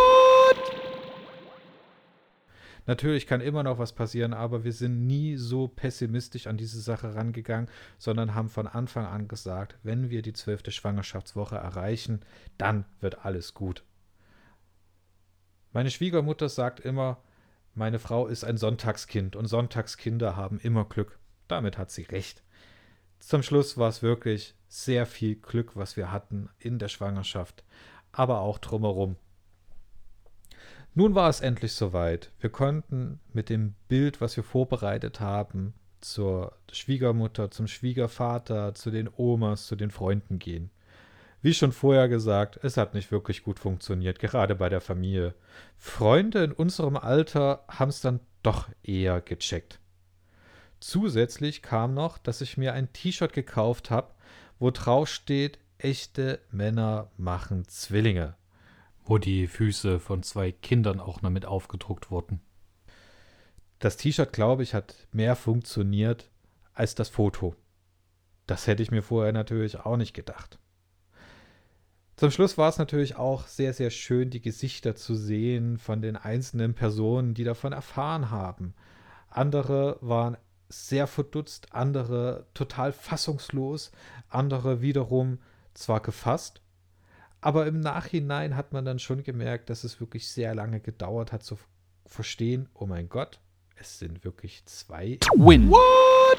Natürlich 2.89 3.27
kann 3.27 3.43
immer 3.43 3.63
noch 3.63 3.79
was 3.79 3.93
passieren, 3.93 4.33
aber 4.33 4.65
wir 4.65 4.73
sind 4.73 5.07
nie 5.07 5.37
so 5.37 5.69
pessimistisch 5.69 6.47
an 6.47 6.57
diese 6.57 6.81
Sache 6.81 7.15
rangegangen, 7.15 7.69
sondern 7.99 8.35
haben 8.35 8.49
von 8.49 8.67
Anfang 8.67 9.05
an 9.05 9.29
gesagt, 9.29 9.77
wenn 9.83 10.09
wir 10.09 10.23
die 10.23 10.33
zwölfte 10.33 10.73
Schwangerschaftswoche 10.73 11.57
erreichen, 11.57 12.21
dann 12.57 12.87
wird 13.01 13.27
alles 13.27 13.53
gut. 13.53 13.85
Meine 15.75 15.91
Schwiegermutter 15.91 16.49
sagt 16.49 16.81
immer, 16.81 17.23
meine 17.75 17.99
Frau 17.99 18.27
ist 18.27 18.43
ein 18.43 18.57
Sonntagskind 18.57 19.37
und 19.37 19.49
Sonntagskinder 19.49 20.35
haben 20.37 20.59
immer 20.59 20.87
Glück. 20.87 21.19
Damit 21.47 21.77
hat 21.77 21.91
sie 21.91 22.05
recht. 22.05 22.43
Zum 23.19 23.43
Schluss 23.43 23.77
war 23.77 23.91
es 23.91 24.03
wirklich 24.03 24.55
sehr 24.67 25.05
viel 25.05 25.37
Glück, 25.37 25.77
was 25.77 25.99
wir 25.99 26.11
hatten 26.11 26.49
in 26.59 26.79
der 26.79 26.89
Schwangerschaft, 26.89 27.65
aber 28.13 28.41
auch 28.41 28.57
drumherum. 28.57 29.17
Nun 30.99 31.15
war 31.15 31.31
es 31.31 31.41
endlich 31.41 31.75
soweit. 31.75 32.33
Wir 32.41 32.51
konnten 32.51 33.21
mit 33.33 33.51
dem 33.51 33.77
Bild, 33.87 34.21
was 34.21 34.37
wir 34.37 34.43
vorbereitet 34.43 35.21
haben, 35.21 35.73
zur 36.01 36.57
Schwiegermutter, 36.73 37.53
zum 37.53 37.69
Schwiegervater, 37.69 38.75
zu 38.75 38.91
den 38.91 39.09
Omas, 39.17 39.69
zu 39.69 39.77
den 39.77 39.93
Freunden 39.93 40.41
gehen. 40.41 40.73
Wie 41.41 41.55
schon 41.55 41.71
vorher 41.71 42.09
gesagt, 42.09 42.59
es 42.65 42.77
hat 42.77 42.95
nicht 42.95 43.13
wirklich 43.13 43.45
gut 43.45 43.61
funktioniert, 43.61 44.19
gerade 44.19 44.57
bei 44.57 44.69
der 44.69 44.81
Familie. 44.81 45.37
Freunde 45.77 46.43
in 46.43 46.51
unserem 46.51 46.97
Alter 46.97 47.63
haben 47.69 47.91
es 47.91 48.01
dann 48.01 48.19
doch 48.43 48.69
eher 48.83 49.21
gecheckt. 49.21 49.79
Zusätzlich 50.81 51.63
kam 51.63 51.95
noch, 51.95 52.19
dass 52.19 52.41
ich 52.41 52.57
mir 52.57 52.73
ein 52.73 52.93
T-Shirt 52.93 53.33
gekauft 53.33 53.93
habe, 53.93 54.11
wo 54.59 54.73
drauf 54.73 55.09
steht, 55.09 55.61
echte 55.79 56.41
Männer 56.51 57.13
machen 57.17 57.69
Zwillinge 57.69 58.35
wo 59.09 59.17
die 59.17 59.47
Füße 59.47 60.01
von 60.01 60.23
zwei 60.23 60.53
Kindern 60.53 61.01
auch 61.01 61.23
noch 61.23 61.31
mit 61.31 61.47
aufgedruckt 61.47 62.11
wurden. 62.11 62.41
Das 63.79 63.97
T-Shirt, 63.97 64.33
glaube 64.35 64.63
ich, 64.63 64.75
hat 64.75 65.09
mehr 65.13 65.35
funktioniert 65.35 66.31
als 66.75 66.95
das 66.95 67.09
Foto. 67.09 67.57
Das 68.47 68.67
hätte 68.67 68.83
ich 68.83 68.91
mir 68.91 69.03
vorher 69.03 69.33
natürlich 69.33 69.81
auch 69.81 69.97
nicht 69.97 70.13
gedacht. 70.13 70.59
Zum 72.17 72.31
Schluss 72.31 72.59
war 72.59 72.69
es 72.69 72.79
natürlich 72.79 73.17
auch 73.17 73.47
sehr, 73.47 73.73
sehr 73.73 73.91
schön, 73.91 74.29
die 74.29 74.43
Gesichter 74.43 74.95
zu 74.95 75.15
sehen 75.15 75.79
von 75.79 76.03
den 76.03 76.17
einzelnen 76.17 76.75
Personen, 76.75 77.33
die 77.33 77.45
davon 77.45 77.73
erfahren 77.73 78.31
haben. 78.31 78.75
Andere 79.31 79.99
waren 80.01 80.37
sehr 80.69 81.07
verdutzt, 81.07 81.73
andere 81.73 82.47
total 82.53 82.93
fassungslos, 82.93 83.91
andere 84.29 84.83
wiederum 84.83 85.39
zwar 85.73 86.01
gefasst, 86.01 86.61
aber 87.41 87.67
im 87.67 87.81
Nachhinein 87.81 88.57
hat 88.57 88.73
man 88.73 88.85
dann 88.85 88.99
schon 88.99 89.23
gemerkt, 89.23 89.71
dass 89.71 89.85
es 89.85 90.01
wirklich 90.01 90.29
sehr 90.29 90.55
lange 90.55 90.81
gedauert 90.81 91.33
hat 91.33 91.43
zu 91.43 91.59
verstehen, 92.07 92.69
oh 92.75 92.87
mein 92.87 93.09
Gott, 93.09 93.41
es 93.77 93.99
sind 93.99 94.25
wirklich 94.25 94.65
zwei. 94.65 95.19
Win. 95.37 95.71
What? 95.71 96.39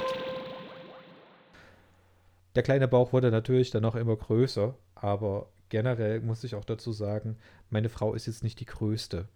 Der 2.55 2.63
kleine 2.63 2.87
Bauch 2.87 3.13
wurde 3.13 3.31
natürlich 3.31 3.69
dann 3.71 3.83
noch 3.83 3.95
immer 3.95 4.15
größer, 4.15 4.75
aber 4.95 5.49
generell 5.69 6.19
muss 6.19 6.43
ich 6.43 6.55
auch 6.55 6.65
dazu 6.65 6.91
sagen, 6.91 7.37
meine 7.69 7.89
Frau 7.89 8.13
ist 8.13 8.25
jetzt 8.25 8.43
nicht 8.43 8.59
die 8.59 8.65
größte. 8.65 9.29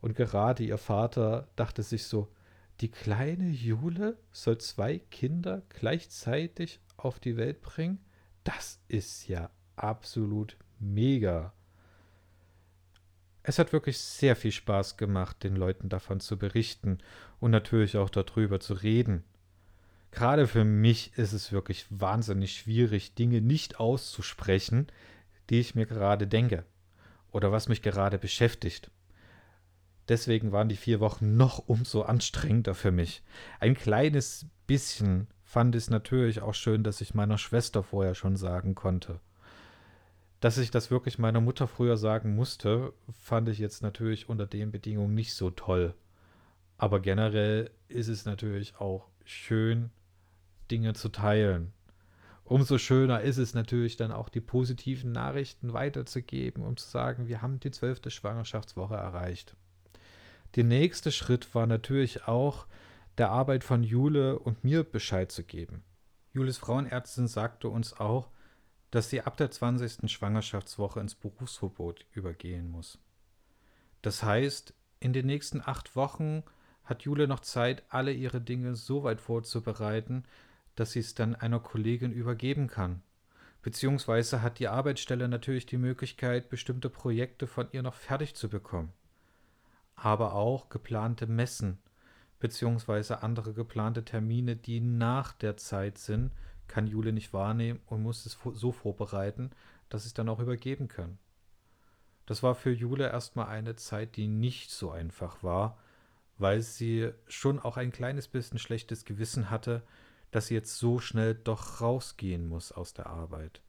Und 0.00 0.16
gerade 0.16 0.62
ihr 0.62 0.78
Vater 0.78 1.48
dachte 1.56 1.82
sich 1.82 2.04
so, 2.04 2.28
die 2.80 2.90
kleine 2.90 3.50
Jule 3.50 4.16
soll 4.32 4.56
zwei 4.58 4.98
Kinder 4.98 5.62
gleichzeitig 5.68 6.80
auf 6.96 7.20
die 7.20 7.36
Welt 7.36 7.60
bringen? 7.60 7.98
Das 8.44 8.80
ist 8.88 9.28
ja 9.28 9.50
absolut 9.76 10.56
mega. 10.80 11.52
Es 13.42 13.58
hat 13.58 13.72
wirklich 13.72 13.98
sehr 13.98 14.36
viel 14.36 14.52
Spaß 14.52 14.96
gemacht, 14.96 15.42
den 15.42 15.56
Leuten 15.56 15.88
davon 15.88 16.20
zu 16.20 16.38
berichten 16.38 16.98
und 17.38 17.50
natürlich 17.50 17.96
auch 17.96 18.10
darüber 18.10 18.60
zu 18.60 18.74
reden. 18.74 19.24
Gerade 20.10 20.46
für 20.46 20.64
mich 20.64 21.16
ist 21.16 21.32
es 21.32 21.52
wirklich 21.52 21.86
wahnsinnig 21.88 22.52
schwierig, 22.52 23.14
Dinge 23.14 23.40
nicht 23.40 23.78
auszusprechen, 23.78 24.88
die 25.48 25.60
ich 25.60 25.74
mir 25.74 25.86
gerade 25.86 26.26
denke 26.26 26.64
oder 27.30 27.52
was 27.52 27.68
mich 27.68 27.82
gerade 27.82 28.18
beschäftigt. 28.18 28.90
Deswegen 30.08 30.50
waren 30.50 30.68
die 30.68 30.76
vier 30.76 30.98
Wochen 30.98 31.36
noch 31.36 31.68
umso 31.68 32.02
anstrengender 32.02 32.74
für 32.74 32.90
mich. 32.90 33.22
Ein 33.60 33.74
kleines 33.74 34.46
bisschen 34.66 35.28
fand 35.44 35.76
ich 35.76 35.84
es 35.84 35.90
natürlich 35.90 36.40
auch 36.42 36.54
schön, 36.54 36.82
dass 36.82 37.00
ich 37.00 37.14
meiner 37.14 37.38
Schwester 37.38 37.84
vorher 37.84 38.16
schon 38.16 38.36
sagen 38.36 38.74
konnte. 38.74 39.20
Dass 40.40 40.56
ich 40.56 40.70
das 40.70 40.90
wirklich 40.90 41.18
meiner 41.18 41.40
Mutter 41.40 41.68
früher 41.68 41.98
sagen 41.98 42.34
musste, 42.34 42.94
fand 43.12 43.48
ich 43.48 43.58
jetzt 43.58 43.82
natürlich 43.82 44.28
unter 44.28 44.46
den 44.46 44.72
Bedingungen 44.72 45.14
nicht 45.14 45.34
so 45.34 45.50
toll. 45.50 45.94
Aber 46.78 47.00
generell 47.00 47.70
ist 47.88 48.08
es 48.08 48.24
natürlich 48.24 48.76
auch 48.76 49.08
schön, 49.24 49.90
Dinge 50.70 50.94
zu 50.94 51.10
teilen. 51.10 51.72
Umso 52.44 52.78
schöner 52.78 53.20
ist 53.20 53.36
es 53.36 53.54
natürlich 53.54 53.96
dann 53.96 54.12
auch 54.12 54.30
die 54.30 54.40
positiven 54.40 55.12
Nachrichten 55.12 55.74
weiterzugeben, 55.74 56.64
um 56.64 56.76
zu 56.76 56.88
sagen, 56.88 57.28
wir 57.28 57.42
haben 57.42 57.60
die 57.60 57.70
zwölfte 57.70 58.10
Schwangerschaftswoche 58.10 58.94
erreicht. 58.94 59.54
Der 60.56 60.64
nächste 60.64 61.12
Schritt 61.12 61.54
war 61.54 61.66
natürlich 61.66 62.26
auch, 62.26 62.66
der 63.18 63.30
Arbeit 63.30 63.62
von 63.62 63.84
Jule 63.84 64.38
und 64.38 64.64
mir 64.64 64.84
Bescheid 64.84 65.30
zu 65.30 65.44
geben. 65.44 65.84
Jules 66.32 66.56
Frauenärztin 66.56 67.28
sagte 67.28 67.68
uns 67.68 67.92
auch, 67.92 68.30
dass 68.90 69.10
sie 69.10 69.22
ab 69.22 69.36
der 69.36 69.50
20. 69.50 70.10
Schwangerschaftswoche 70.10 71.00
ins 71.00 71.14
Berufsverbot 71.14 72.06
übergehen 72.12 72.70
muss. 72.70 72.98
Das 74.02 74.22
heißt, 74.22 74.74
in 74.98 75.12
den 75.12 75.26
nächsten 75.26 75.60
acht 75.60 75.94
Wochen 75.96 76.42
hat 76.84 77.02
Jule 77.02 77.28
noch 77.28 77.40
Zeit, 77.40 77.84
alle 77.88 78.12
ihre 78.12 78.40
Dinge 78.40 78.74
so 78.74 79.04
weit 79.04 79.20
vorzubereiten, 79.20 80.24
dass 80.74 80.92
sie 80.92 81.00
es 81.00 81.14
dann 81.14 81.34
einer 81.34 81.60
Kollegin 81.60 82.12
übergeben 82.12 82.66
kann. 82.66 83.02
Beziehungsweise 83.62 84.42
hat 84.42 84.58
die 84.58 84.68
Arbeitsstelle 84.68 85.28
natürlich 85.28 85.66
die 85.66 85.76
Möglichkeit, 85.76 86.48
bestimmte 86.48 86.88
Projekte 86.88 87.46
von 87.46 87.68
ihr 87.72 87.82
noch 87.82 87.94
fertig 87.94 88.34
zu 88.34 88.48
bekommen. 88.48 88.92
Aber 89.94 90.34
auch 90.34 90.70
geplante 90.70 91.26
Messen, 91.26 91.78
beziehungsweise 92.38 93.22
andere 93.22 93.52
geplante 93.52 94.04
Termine, 94.04 94.56
die 94.56 94.80
nach 94.80 95.34
der 95.34 95.58
Zeit 95.58 95.98
sind, 95.98 96.32
kann 96.70 96.86
Jule 96.86 97.12
nicht 97.12 97.32
wahrnehmen 97.32 97.80
und 97.86 98.00
muss 98.00 98.24
es 98.26 98.38
so 98.54 98.70
vorbereiten, 98.70 99.50
dass 99.88 100.06
es 100.06 100.14
dann 100.14 100.28
auch 100.28 100.38
übergeben 100.38 100.86
kann. 100.86 101.18
Das 102.26 102.44
war 102.44 102.54
für 102.54 102.70
Jule 102.70 103.10
erstmal 103.10 103.48
eine 103.48 103.74
Zeit, 103.74 104.14
die 104.14 104.28
nicht 104.28 104.70
so 104.70 104.92
einfach 104.92 105.42
war, 105.42 105.78
weil 106.38 106.62
sie 106.62 107.10
schon 107.26 107.58
auch 107.58 107.76
ein 107.76 107.90
kleines 107.90 108.28
bisschen 108.28 108.60
schlechtes 108.60 109.04
Gewissen 109.04 109.50
hatte, 109.50 109.82
dass 110.30 110.46
sie 110.46 110.54
jetzt 110.54 110.76
so 110.78 111.00
schnell 111.00 111.34
doch 111.34 111.80
rausgehen 111.80 112.48
muss 112.48 112.70
aus 112.70 112.94
der 112.94 113.06
Arbeit. 113.06 113.62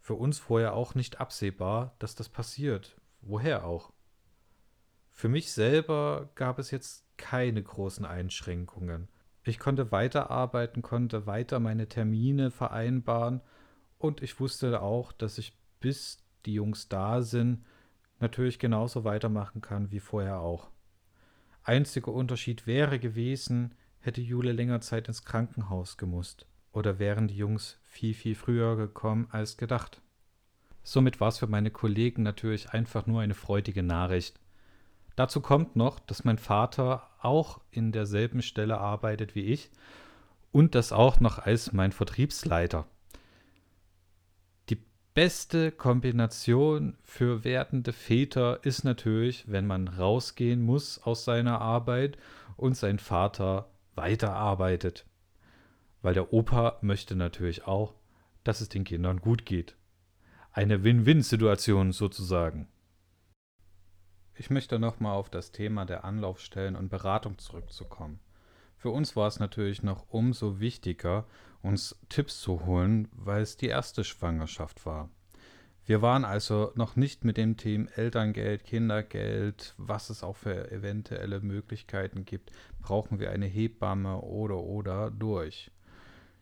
Für 0.00 0.14
uns 0.14 0.40
vorher 0.40 0.74
auch 0.74 0.96
nicht 0.96 1.20
absehbar, 1.20 1.94
dass 2.00 2.16
das 2.16 2.28
passiert. 2.28 2.96
Woher 3.20 3.64
auch? 3.64 3.92
Für 5.12 5.28
mich 5.28 5.52
selber 5.52 6.30
gab 6.34 6.58
es 6.58 6.72
jetzt 6.72 7.04
keine 7.16 7.62
großen 7.62 8.04
Einschränkungen. 8.04 9.06
Ich 9.44 9.58
konnte 9.58 9.90
weiterarbeiten, 9.90 10.82
konnte 10.82 11.26
weiter 11.26 11.60
meine 11.60 11.88
Termine 11.88 12.50
vereinbaren 12.50 13.40
und 13.98 14.22
ich 14.22 14.38
wusste 14.40 14.82
auch, 14.82 15.12
dass 15.12 15.38
ich 15.38 15.56
bis 15.80 16.18
die 16.46 16.54
Jungs 16.54 16.88
da 16.88 17.22
sind, 17.22 17.64
natürlich 18.18 18.58
genauso 18.58 19.04
weitermachen 19.04 19.60
kann 19.60 19.90
wie 19.90 20.00
vorher 20.00 20.40
auch. 20.40 20.70
Einziger 21.62 22.12
Unterschied 22.12 22.66
wäre 22.66 22.98
gewesen, 22.98 23.74
hätte 23.98 24.20
Jule 24.20 24.52
länger 24.52 24.80
Zeit 24.80 25.08
ins 25.08 25.24
Krankenhaus 25.24 25.96
gemusst 25.96 26.46
oder 26.72 26.98
wären 26.98 27.28
die 27.28 27.36
Jungs 27.36 27.78
viel, 27.82 28.14
viel 28.14 28.34
früher 28.34 28.76
gekommen 28.76 29.28
als 29.30 29.56
gedacht. 29.56 30.00
Somit 30.82 31.20
war 31.20 31.28
es 31.28 31.38
für 31.38 31.46
meine 31.46 31.70
Kollegen 31.70 32.22
natürlich 32.22 32.70
einfach 32.70 33.06
nur 33.06 33.20
eine 33.20 33.34
freudige 33.34 33.82
Nachricht. 33.82 34.40
Dazu 35.16 35.40
kommt 35.40 35.76
noch, 35.76 35.98
dass 35.98 36.24
mein 36.24 36.38
Vater 36.38 37.09
auch 37.22 37.60
in 37.70 37.92
derselben 37.92 38.42
Stelle 38.42 38.78
arbeitet 38.78 39.34
wie 39.34 39.44
ich 39.44 39.70
und 40.52 40.74
das 40.74 40.92
auch 40.92 41.20
noch 41.20 41.38
als 41.38 41.72
mein 41.72 41.92
Vertriebsleiter. 41.92 42.86
Die 44.68 44.78
beste 45.14 45.72
Kombination 45.72 46.96
für 47.02 47.44
werdende 47.44 47.92
Väter 47.92 48.64
ist 48.64 48.84
natürlich, 48.84 49.50
wenn 49.50 49.66
man 49.66 49.88
rausgehen 49.88 50.62
muss 50.62 51.02
aus 51.02 51.24
seiner 51.24 51.60
Arbeit 51.60 52.18
und 52.56 52.76
sein 52.76 52.98
Vater 52.98 53.70
weiterarbeitet. 53.94 55.06
Weil 56.02 56.14
der 56.14 56.32
Opa 56.32 56.78
möchte 56.80 57.14
natürlich 57.14 57.66
auch, 57.66 57.94
dass 58.44 58.60
es 58.60 58.68
den 58.68 58.84
Kindern 58.84 59.20
gut 59.20 59.44
geht. 59.44 59.76
Eine 60.52 60.82
Win-Win-Situation 60.82 61.92
sozusagen. 61.92 62.66
Ich 64.34 64.50
möchte 64.50 64.78
nochmal 64.78 65.14
auf 65.14 65.30
das 65.30 65.52
Thema 65.52 65.84
der 65.84 66.04
Anlaufstellen 66.04 66.76
und 66.76 66.88
Beratung 66.88 67.38
zurückzukommen. 67.38 68.20
Für 68.76 68.90
uns 68.90 69.14
war 69.14 69.28
es 69.28 69.38
natürlich 69.38 69.82
noch 69.82 70.06
umso 70.08 70.58
wichtiger, 70.58 71.26
uns 71.62 71.98
Tipps 72.08 72.40
zu 72.40 72.64
holen, 72.64 73.08
weil 73.12 73.42
es 73.42 73.56
die 73.58 73.68
erste 73.68 74.04
Schwangerschaft 74.04 74.86
war. 74.86 75.10
Wir 75.84 76.02
waren 76.02 76.24
also 76.24 76.72
noch 76.76 76.96
nicht 76.96 77.24
mit 77.24 77.36
dem 77.36 77.56
Thema 77.56 77.90
Elterngeld, 77.96 78.64
Kindergeld, 78.64 79.74
was 79.76 80.08
es 80.08 80.22
auch 80.22 80.36
für 80.36 80.70
eventuelle 80.70 81.40
Möglichkeiten 81.40 82.24
gibt, 82.24 82.52
brauchen 82.80 83.18
wir 83.18 83.32
eine 83.32 83.46
Hebamme 83.46 84.20
oder 84.20 84.58
oder 84.58 85.10
durch. 85.10 85.70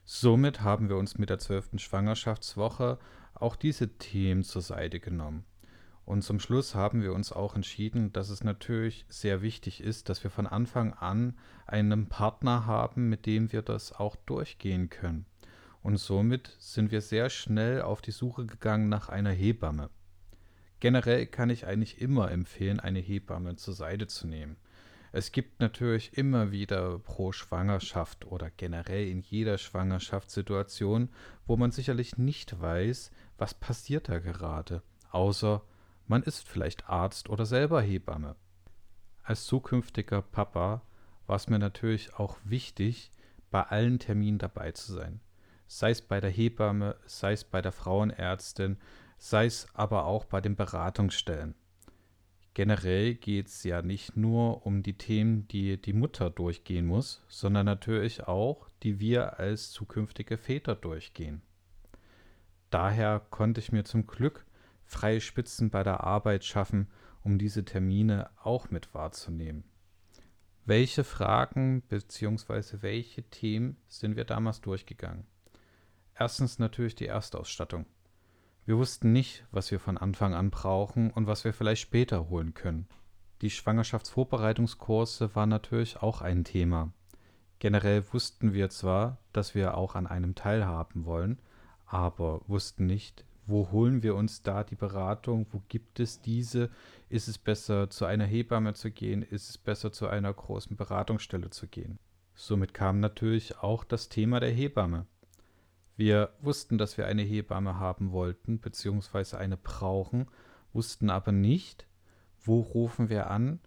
Somit 0.04 0.60
haben 0.60 0.88
wir 0.88 0.96
uns 0.96 1.18
mit 1.18 1.30
der 1.30 1.38
zwölften 1.38 1.78
Schwangerschaftswoche 1.78 2.98
auch 3.34 3.56
diese 3.56 3.98
Themen 3.98 4.42
zur 4.42 4.62
Seite 4.62 5.00
genommen. 5.00 5.44
Und 6.08 6.22
zum 6.22 6.40
Schluss 6.40 6.74
haben 6.74 7.02
wir 7.02 7.12
uns 7.12 7.32
auch 7.32 7.54
entschieden, 7.54 8.14
dass 8.14 8.30
es 8.30 8.42
natürlich 8.42 9.04
sehr 9.10 9.42
wichtig 9.42 9.82
ist, 9.82 10.08
dass 10.08 10.24
wir 10.24 10.30
von 10.30 10.46
Anfang 10.46 10.94
an 10.94 11.36
einen 11.66 12.08
Partner 12.08 12.64
haben, 12.64 13.10
mit 13.10 13.26
dem 13.26 13.52
wir 13.52 13.60
das 13.60 13.92
auch 13.92 14.16
durchgehen 14.16 14.88
können. 14.88 15.26
Und 15.82 15.98
somit 15.98 16.56
sind 16.60 16.92
wir 16.92 17.02
sehr 17.02 17.28
schnell 17.28 17.82
auf 17.82 18.00
die 18.00 18.10
Suche 18.10 18.46
gegangen 18.46 18.88
nach 18.88 19.10
einer 19.10 19.32
Hebamme. 19.32 19.90
Generell 20.80 21.26
kann 21.26 21.50
ich 21.50 21.66
eigentlich 21.66 22.00
immer 22.00 22.30
empfehlen, 22.30 22.80
eine 22.80 23.00
Hebamme 23.00 23.56
zur 23.56 23.74
Seite 23.74 24.06
zu 24.06 24.26
nehmen. 24.26 24.56
Es 25.12 25.30
gibt 25.30 25.60
natürlich 25.60 26.16
immer 26.16 26.50
wieder 26.50 27.00
pro 27.00 27.32
Schwangerschaft 27.32 28.24
oder 28.24 28.48
generell 28.50 29.08
in 29.08 29.20
jeder 29.20 29.58
Schwangerschaftssituation, 29.58 31.10
wo 31.46 31.58
man 31.58 31.70
sicherlich 31.70 32.16
nicht 32.16 32.58
weiß, 32.58 33.10
was 33.36 33.52
passiert 33.52 34.08
da 34.08 34.20
gerade, 34.20 34.80
außer 35.10 35.60
man 36.08 36.22
ist 36.24 36.48
vielleicht 36.48 36.88
Arzt 36.88 37.28
oder 37.28 37.46
selber 37.46 37.80
Hebamme. 37.80 38.34
Als 39.22 39.44
zukünftiger 39.46 40.22
Papa 40.22 40.82
war 41.26 41.36
es 41.36 41.48
mir 41.48 41.58
natürlich 41.58 42.14
auch 42.14 42.36
wichtig, 42.42 43.12
bei 43.50 43.62
allen 43.62 43.98
Terminen 43.98 44.38
dabei 44.38 44.72
zu 44.72 44.92
sein 44.92 45.20
sei 45.68 45.90
es 45.90 46.02
bei 46.02 46.20
der 46.20 46.30
Hebamme, 46.30 46.96
sei 47.06 47.32
es 47.32 47.44
bei 47.44 47.62
der 47.62 47.72
Frauenärztin, 47.72 48.78
sei 49.18 49.46
es 49.46 49.68
aber 49.74 50.06
auch 50.06 50.24
bei 50.24 50.40
den 50.40 50.56
Beratungsstellen. 50.56 51.54
Generell 52.54 53.14
geht 53.14 53.46
es 53.46 53.62
ja 53.62 53.82
nicht 53.82 54.16
nur 54.16 54.66
um 54.66 54.82
die 54.82 54.94
Themen, 54.98 55.46
die 55.46 55.80
die 55.80 55.92
Mutter 55.92 56.30
durchgehen 56.30 56.86
muss, 56.86 57.22
sondern 57.28 57.66
natürlich 57.66 58.26
auch, 58.26 58.68
die 58.82 58.98
wir 58.98 59.38
als 59.38 59.70
zukünftige 59.70 60.38
Väter 60.38 60.74
durchgehen. 60.74 61.42
Daher 62.70 63.20
konnte 63.30 63.60
ich 63.60 63.70
mir 63.70 63.84
zum 63.84 64.06
Glück 64.06 64.44
freie 64.88 65.20
Spitzen 65.20 65.70
bei 65.70 65.82
der 65.82 66.02
Arbeit 66.02 66.44
schaffen, 66.44 66.88
um 67.22 67.38
diese 67.38 67.64
Termine 67.64 68.30
auch 68.42 68.70
mit 68.70 68.94
wahrzunehmen. 68.94 69.64
Welche 70.64 71.04
Fragen 71.04 71.82
bzw. 71.82 72.78
welche 72.80 73.22
Themen 73.22 73.76
sind 73.86 74.16
wir 74.16 74.24
damals 74.24 74.60
durchgegangen? 74.60 75.26
Erstens 76.14 76.58
natürlich 76.58 76.94
die 76.94 77.06
Erstausstattung. 77.06 77.86
Wir 78.64 78.76
wussten 78.76 79.12
nicht, 79.12 79.46
was 79.50 79.70
wir 79.70 79.78
von 79.78 79.96
Anfang 79.96 80.34
an 80.34 80.50
brauchen 80.50 81.10
und 81.10 81.26
was 81.26 81.44
wir 81.44 81.52
vielleicht 81.52 81.82
später 81.82 82.28
holen 82.28 82.54
können. 82.54 82.88
Die 83.40 83.50
Schwangerschaftsvorbereitungskurse 83.50 85.34
waren 85.34 85.48
natürlich 85.48 86.02
auch 86.02 86.22
ein 86.22 86.44
Thema. 86.44 86.92
Generell 87.60 88.04
wussten 88.12 88.52
wir 88.52 88.68
zwar, 88.68 89.18
dass 89.32 89.54
wir 89.54 89.76
auch 89.76 89.94
an 89.94 90.06
einem 90.06 90.34
teilhaben 90.34 91.04
wollen, 91.04 91.38
aber 91.86 92.40
wussten 92.46 92.86
nicht, 92.86 93.24
wo 93.48 93.70
holen 93.72 94.02
wir 94.02 94.14
uns 94.14 94.42
da 94.42 94.62
die 94.62 94.76
Beratung, 94.76 95.46
wo 95.50 95.62
gibt 95.68 96.00
es 96.00 96.20
diese, 96.20 96.70
ist 97.08 97.28
es 97.28 97.38
besser 97.38 97.88
zu 97.88 98.04
einer 98.04 98.26
Hebamme 98.26 98.74
zu 98.74 98.90
gehen, 98.90 99.22
ist 99.22 99.48
es 99.48 99.58
besser 99.58 99.90
zu 99.90 100.06
einer 100.06 100.32
großen 100.32 100.76
Beratungsstelle 100.76 101.48
zu 101.48 101.66
gehen. 101.66 101.98
Somit 102.34 102.74
kam 102.74 103.00
natürlich 103.00 103.58
auch 103.58 103.84
das 103.84 104.10
Thema 104.10 104.38
der 104.38 104.50
Hebamme. 104.50 105.06
Wir 105.96 106.30
wussten, 106.40 106.76
dass 106.76 106.98
wir 106.98 107.06
eine 107.06 107.22
Hebamme 107.22 107.80
haben 107.80 108.12
wollten, 108.12 108.60
beziehungsweise 108.60 109.38
eine 109.38 109.56
brauchen, 109.56 110.26
wussten 110.72 111.08
aber 111.08 111.32
nicht, 111.32 111.86
wo 112.44 112.60
rufen 112.60 113.08
wir 113.08 113.30
an 113.30 113.60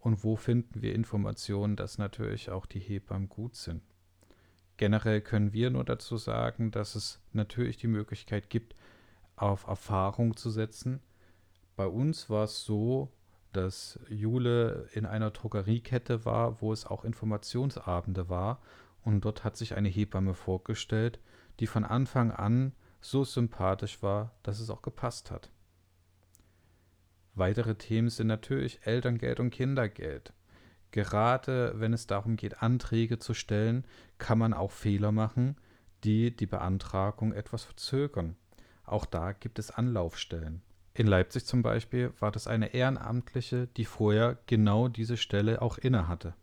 und 0.00 0.24
wo 0.24 0.36
finden 0.36 0.80
wir 0.80 0.94
Informationen, 0.94 1.76
dass 1.76 1.98
natürlich 1.98 2.50
auch 2.50 2.64
die 2.64 2.80
Hebammen 2.80 3.28
gut 3.28 3.54
sind. 3.54 3.82
Generell 4.78 5.20
können 5.20 5.52
wir 5.52 5.70
nur 5.70 5.84
dazu 5.84 6.16
sagen, 6.16 6.70
dass 6.70 6.96
es 6.96 7.20
natürlich 7.32 7.76
die 7.76 7.86
Möglichkeit 7.86 8.50
gibt, 8.50 8.74
auf 9.36 9.66
Erfahrung 9.66 10.36
zu 10.36 10.50
setzen. 10.50 11.00
Bei 11.76 11.86
uns 11.86 12.28
war 12.30 12.44
es 12.44 12.64
so, 12.64 13.12
dass 13.52 13.98
Jule 14.08 14.88
in 14.92 15.06
einer 15.06 15.30
Drogeriekette 15.30 16.24
war, 16.24 16.60
wo 16.60 16.72
es 16.72 16.86
auch 16.86 17.04
Informationsabende 17.04 18.28
war 18.28 18.60
und 19.02 19.24
dort 19.24 19.44
hat 19.44 19.56
sich 19.56 19.76
eine 19.76 19.88
Hebamme 19.88 20.34
vorgestellt, 20.34 21.20
die 21.60 21.66
von 21.66 21.84
Anfang 21.84 22.32
an 22.32 22.72
so 23.00 23.24
sympathisch 23.24 24.02
war, 24.02 24.34
dass 24.42 24.58
es 24.58 24.68
auch 24.68 24.82
gepasst 24.82 25.30
hat. 25.30 25.50
Weitere 27.34 27.76
Themen 27.76 28.08
sind 28.08 28.26
natürlich 28.26 28.84
Elterngeld 28.86 29.40
und 29.40 29.50
Kindergeld. 29.50 30.32
Gerade 30.90 31.74
wenn 31.76 31.92
es 31.92 32.06
darum 32.06 32.36
geht, 32.36 32.62
Anträge 32.62 33.18
zu 33.18 33.34
stellen, 33.34 33.84
kann 34.18 34.38
man 34.38 34.54
auch 34.54 34.70
Fehler 34.70 35.12
machen, 35.12 35.56
die 36.02 36.34
die 36.34 36.46
Beantragung 36.46 37.32
etwas 37.32 37.64
verzögern. 37.64 38.36
Auch 38.86 39.04
da 39.04 39.32
gibt 39.32 39.58
es 39.58 39.70
Anlaufstellen. 39.70 40.62
In 40.94 41.06
Leipzig 41.06 41.44
zum 41.44 41.62
Beispiel 41.62 42.12
war 42.20 42.32
das 42.32 42.46
eine 42.46 42.72
Ehrenamtliche, 42.72 43.66
die 43.76 43.84
vorher 43.84 44.38
genau 44.46 44.88
diese 44.88 45.18
Stelle 45.18 45.60
auch 45.60 45.76
innehatte. 45.76 46.34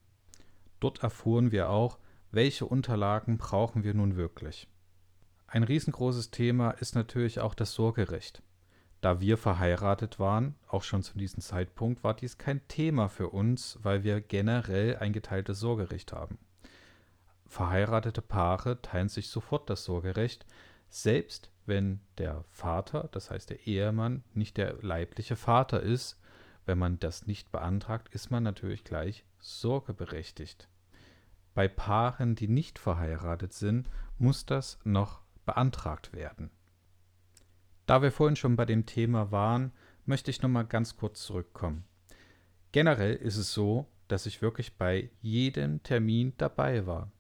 Dort 0.80 1.02
erfuhren 1.02 1.52
wir 1.52 1.70
auch, 1.70 1.98
welche 2.32 2.66
Unterlagen 2.66 3.38
brauchen 3.38 3.84
wir 3.84 3.94
nun 3.94 4.16
wirklich. 4.18 4.68
Ein 5.48 5.64
riesengroßes 5.64 6.32
Thema 6.32 6.72
ist 6.72 6.94
natürlich 6.96 7.40
auch 7.40 7.54
das 7.56 7.74
Sorgerecht. 7.74 8.44
Da 9.02 9.20
wir 9.20 9.38
verheiratet 9.38 10.20
waren, 10.20 10.56
auch 10.68 10.84
schon 10.84 11.04
zu 11.04 11.18
diesem 11.18 11.42
Zeitpunkt, 11.42 12.04
war 12.04 12.14
dies 12.14 12.38
kein 12.38 12.68
Thema 12.68 13.08
für 13.10 13.30
uns, 13.30 13.78
weil 13.82 14.04
wir 14.04 14.22
generell 14.22 14.98
ein 14.98 15.14
geteiltes 15.14 15.60
Sorgerecht 15.60 16.14
haben. 16.14 16.38
Verheiratete 17.48 18.22
Paare 18.22 18.82
teilen 18.82 19.10
sich 19.10 19.30
sofort 19.30 19.70
das 19.70 19.84
Sorgerecht, 19.84 20.46
selbst 20.90 21.52
wenn 21.66 22.00
der 22.18 22.44
Vater, 22.50 23.10
das 23.12 23.32
heißt 23.32 23.50
der 23.50 23.68
Ehemann, 23.68 24.24
nicht 24.34 24.58
der 24.58 24.78
leibliche 24.82 25.36
Vater 25.36 25.82
ist. 25.82 26.20
Wenn 26.66 26.78
man 26.78 27.00
das 27.00 27.28
nicht 27.28 27.52
beantragt, 27.52 28.14
ist 28.14 28.32
man 28.32 28.44
natürlich 28.44 28.84
gleich 28.84 29.26
sorgeberechtigt. 29.40 30.70
Bei 31.54 31.68
Paaren, 31.68 32.36
die 32.36 32.48
nicht 32.48 32.80
verheiratet 32.80 33.54
sind, 33.54 33.90
muss 34.18 34.46
das 34.46 34.80
noch 34.84 35.22
beantragt 35.46 36.14
werden. 36.14 36.50
Da 37.86 38.02
wir 38.02 38.12
vorhin 38.12 38.38
schon 38.38 38.56
bei 38.56 38.66
dem 38.66 38.86
Thema 38.86 39.32
waren, 39.32 39.72
möchte 40.06 40.32
ich 40.32 40.42
nochmal 40.42 40.66
ganz 40.66 40.96
kurz 40.96 41.22
zurückkommen. 41.24 41.86
Generell 42.72 43.16
ist 43.16 43.38
es 43.38 43.54
so, 43.54 43.88
dass 44.08 44.26
ich 44.26 44.42
wirklich 44.42 44.78
bei 44.78 45.10
jedem 45.22 45.84
Termin 45.84 46.34
dabei 46.38 46.88
war. 46.88 47.12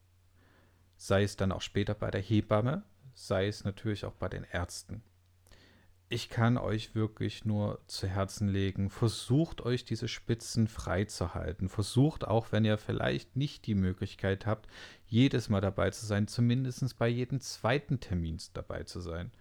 Sei 0.95 1.23
es 1.23 1.35
dann 1.35 1.51
auch 1.51 1.61
später 1.61 1.93
bei 1.93 2.11
der 2.11 2.21
Hebamme, 2.21 2.83
sei 3.13 3.47
es 3.47 3.63
natürlich 3.63 4.05
auch 4.05 4.13
bei 4.13 4.29
den 4.29 4.43
Ärzten 4.43 5.03
ich 6.13 6.29
kann 6.29 6.59
euch 6.59 6.93
wirklich 6.93 7.43
nur 7.43 7.81
zu 7.87 8.07
Herzen 8.07 8.47
legen, 8.47 8.91
versucht 8.91 9.61
euch 9.61 9.83
diese 9.83 10.07
Spitzen 10.07 10.67
freizuhalten. 10.67 11.69
Versucht 11.69 12.27
auch, 12.27 12.51
wenn 12.51 12.65
ihr 12.65 12.77
vielleicht 12.77 13.35
nicht 13.35 13.65
die 13.65 13.73
Möglichkeit 13.73 14.45
habt, 14.45 14.67
jedes 15.07 15.49
Mal 15.49 15.59
dabei 15.59 15.89
zu 15.89 16.05
sein, 16.05 16.27
zumindest 16.27 16.99
bei 16.99 17.07
jedem 17.07 17.39
zweiten 17.39 17.99
Termin 17.99 18.37
dabei 18.53 18.83
zu 18.83 18.99
sein. 18.99 19.31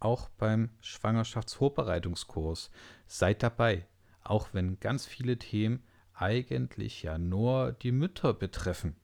Auch 0.00 0.30
beim 0.30 0.70
Schwangerschaftsvorbereitungskurs 0.80 2.70
seid 3.06 3.42
dabei, 3.42 3.86
auch 4.22 4.48
wenn 4.52 4.80
ganz 4.80 5.04
viele 5.04 5.38
Themen 5.38 5.82
eigentlich 6.14 7.02
ja 7.02 7.18
nur 7.18 7.72
die 7.72 7.92
Mütter 7.92 8.32
betreffen. 8.32 8.96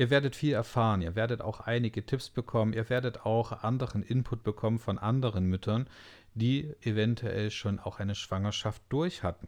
Ihr 0.00 0.08
werdet 0.08 0.34
viel 0.34 0.54
erfahren, 0.54 1.02
ihr 1.02 1.14
werdet 1.14 1.42
auch 1.42 1.60
einige 1.60 2.06
Tipps 2.06 2.30
bekommen, 2.30 2.72
ihr 2.72 2.88
werdet 2.88 3.26
auch 3.26 3.62
anderen 3.62 4.02
Input 4.02 4.42
bekommen 4.42 4.78
von 4.78 4.96
anderen 4.96 5.44
Müttern, 5.44 5.90
die 6.32 6.74
eventuell 6.80 7.50
schon 7.50 7.78
auch 7.78 7.98
eine 7.98 8.14
Schwangerschaft 8.14 8.82
durch 8.88 9.22
hatten. 9.22 9.46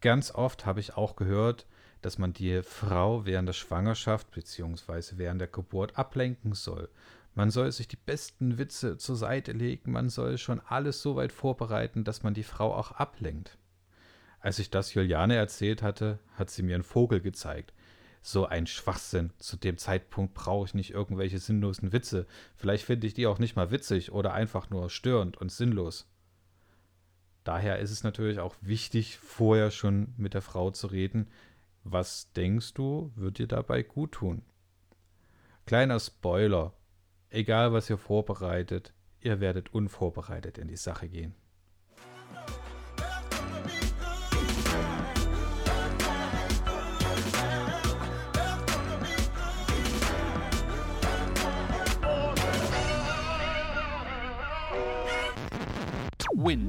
Ganz 0.00 0.34
oft 0.34 0.64
habe 0.64 0.80
ich 0.80 0.96
auch 0.96 1.14
gehört, 1.14 1.66
dass 2.00 2.16
man 2.16 2.32
die 2.32 2.62
Frau 2.62 3.26
während 3.26 3.46
der 3.46 3.52
Schwangerschaft 3.52 4.30
bzw. 4.30 5.18
während 5.18 5.42
der 5.42 5.48
Geburt 5.48 5.98
ablenken 5.98 6.54
soll. 6.54 6.88
Man 7.34 7.50
soll 7.50 7.70
sich 7.70 7.86
die 7.86 7.96
besten 7.96 8.56
Witze 8.56 8.96
zur 8.96 9.16
Seite 9.16 9.52
legen, 9.52 9.92
man 9.92 10.08
soll 10.08 10.38
schon 10.38 10.60
alles 10.60 11.02
so 11.02 11.16
weit 11.16 11.32
vorbereiten, 11.32 12.02
dass 12.02 12.22
man 12.22 12.32
die 12.32 12.44
Frau 12.44 12.74
auch 12.74 12.92
ablenkt. 12.92 13.58
Als 14.40 14.58
ich 14.58 14.70
das 14.70 14.94
Juliane 14.94 15.36
erzählt 15.36 15.82
hatte, 15.82 16.18
hat 16.32 16.48
sie 16.48 16.62
mir 16.62 16.76
einen 16.76 16.82
Vogel 16.82 17.20
gezeigt 17.20 17.74
so 18.26 18.46
ein 18.46 18.66
Schwachsinn. 18.66 19.32
Zu 19.36 19.58
dem 19.58 19.76
Zeitpunkt 19.76 20.32
brauche 20.32 20.64
ich 20.64 20.74
nicht 20.74 20.92
irgendwelche 20.92 21.38
sinnlosen 21.38 21.92
Witze. 21.92 22.26
Vielleicht 22.56 22.84
finde 22.84 23.06
ich 23.06 23.12
die 23.12 23.26
auch 23.26 23.38
nicht 23.38 23.54
mal 23.54 23.70
witzig 23.70 24.12
oder 24.12 24.32
einfach 24.32 24.70
nur 24.70 24.88
störend 24.88 25.36
und 25.36 25.52
sinnlos. 25.52 26.08
Daher 27.44 27.80
ist 27.80 27.90
es 27.90 28.02
natürlich 28.02 28.40
auch 28.40 28.56
wichtig, 28.62 29.18
vorher 29.18 29.70
schon 29.70 30.14
mit 30.16 30.32
der 30.32 30.40
Frau 30.40 30.70
zu 30.70 30.86
reden. 30.86 31.28
Was 31.84 32.32
denkst 32.32 32.72
du, 32.72 33.12
wird 33.14 33.36
dir 33.36 33.46
dabei 33.46 33.82
gut 33.82 34.12
tun? 34.12 34.40
Kleiner 35.66 36.00
Spoiler. 36.00 36.72
Egal, 37.28 37.74
was 37.74 37.90
ihr 37.90 37.98
vorbereitet, 37.98 38.94
ihr 39.20 39.40
werdet 39.40 39.74
unvorbereitet 39.74 40.56
in 40.56 40.68
die 40.68 40.78
Sache 40.78 41.08
gehen. 41.08 41.34
Win. 56.44 56.68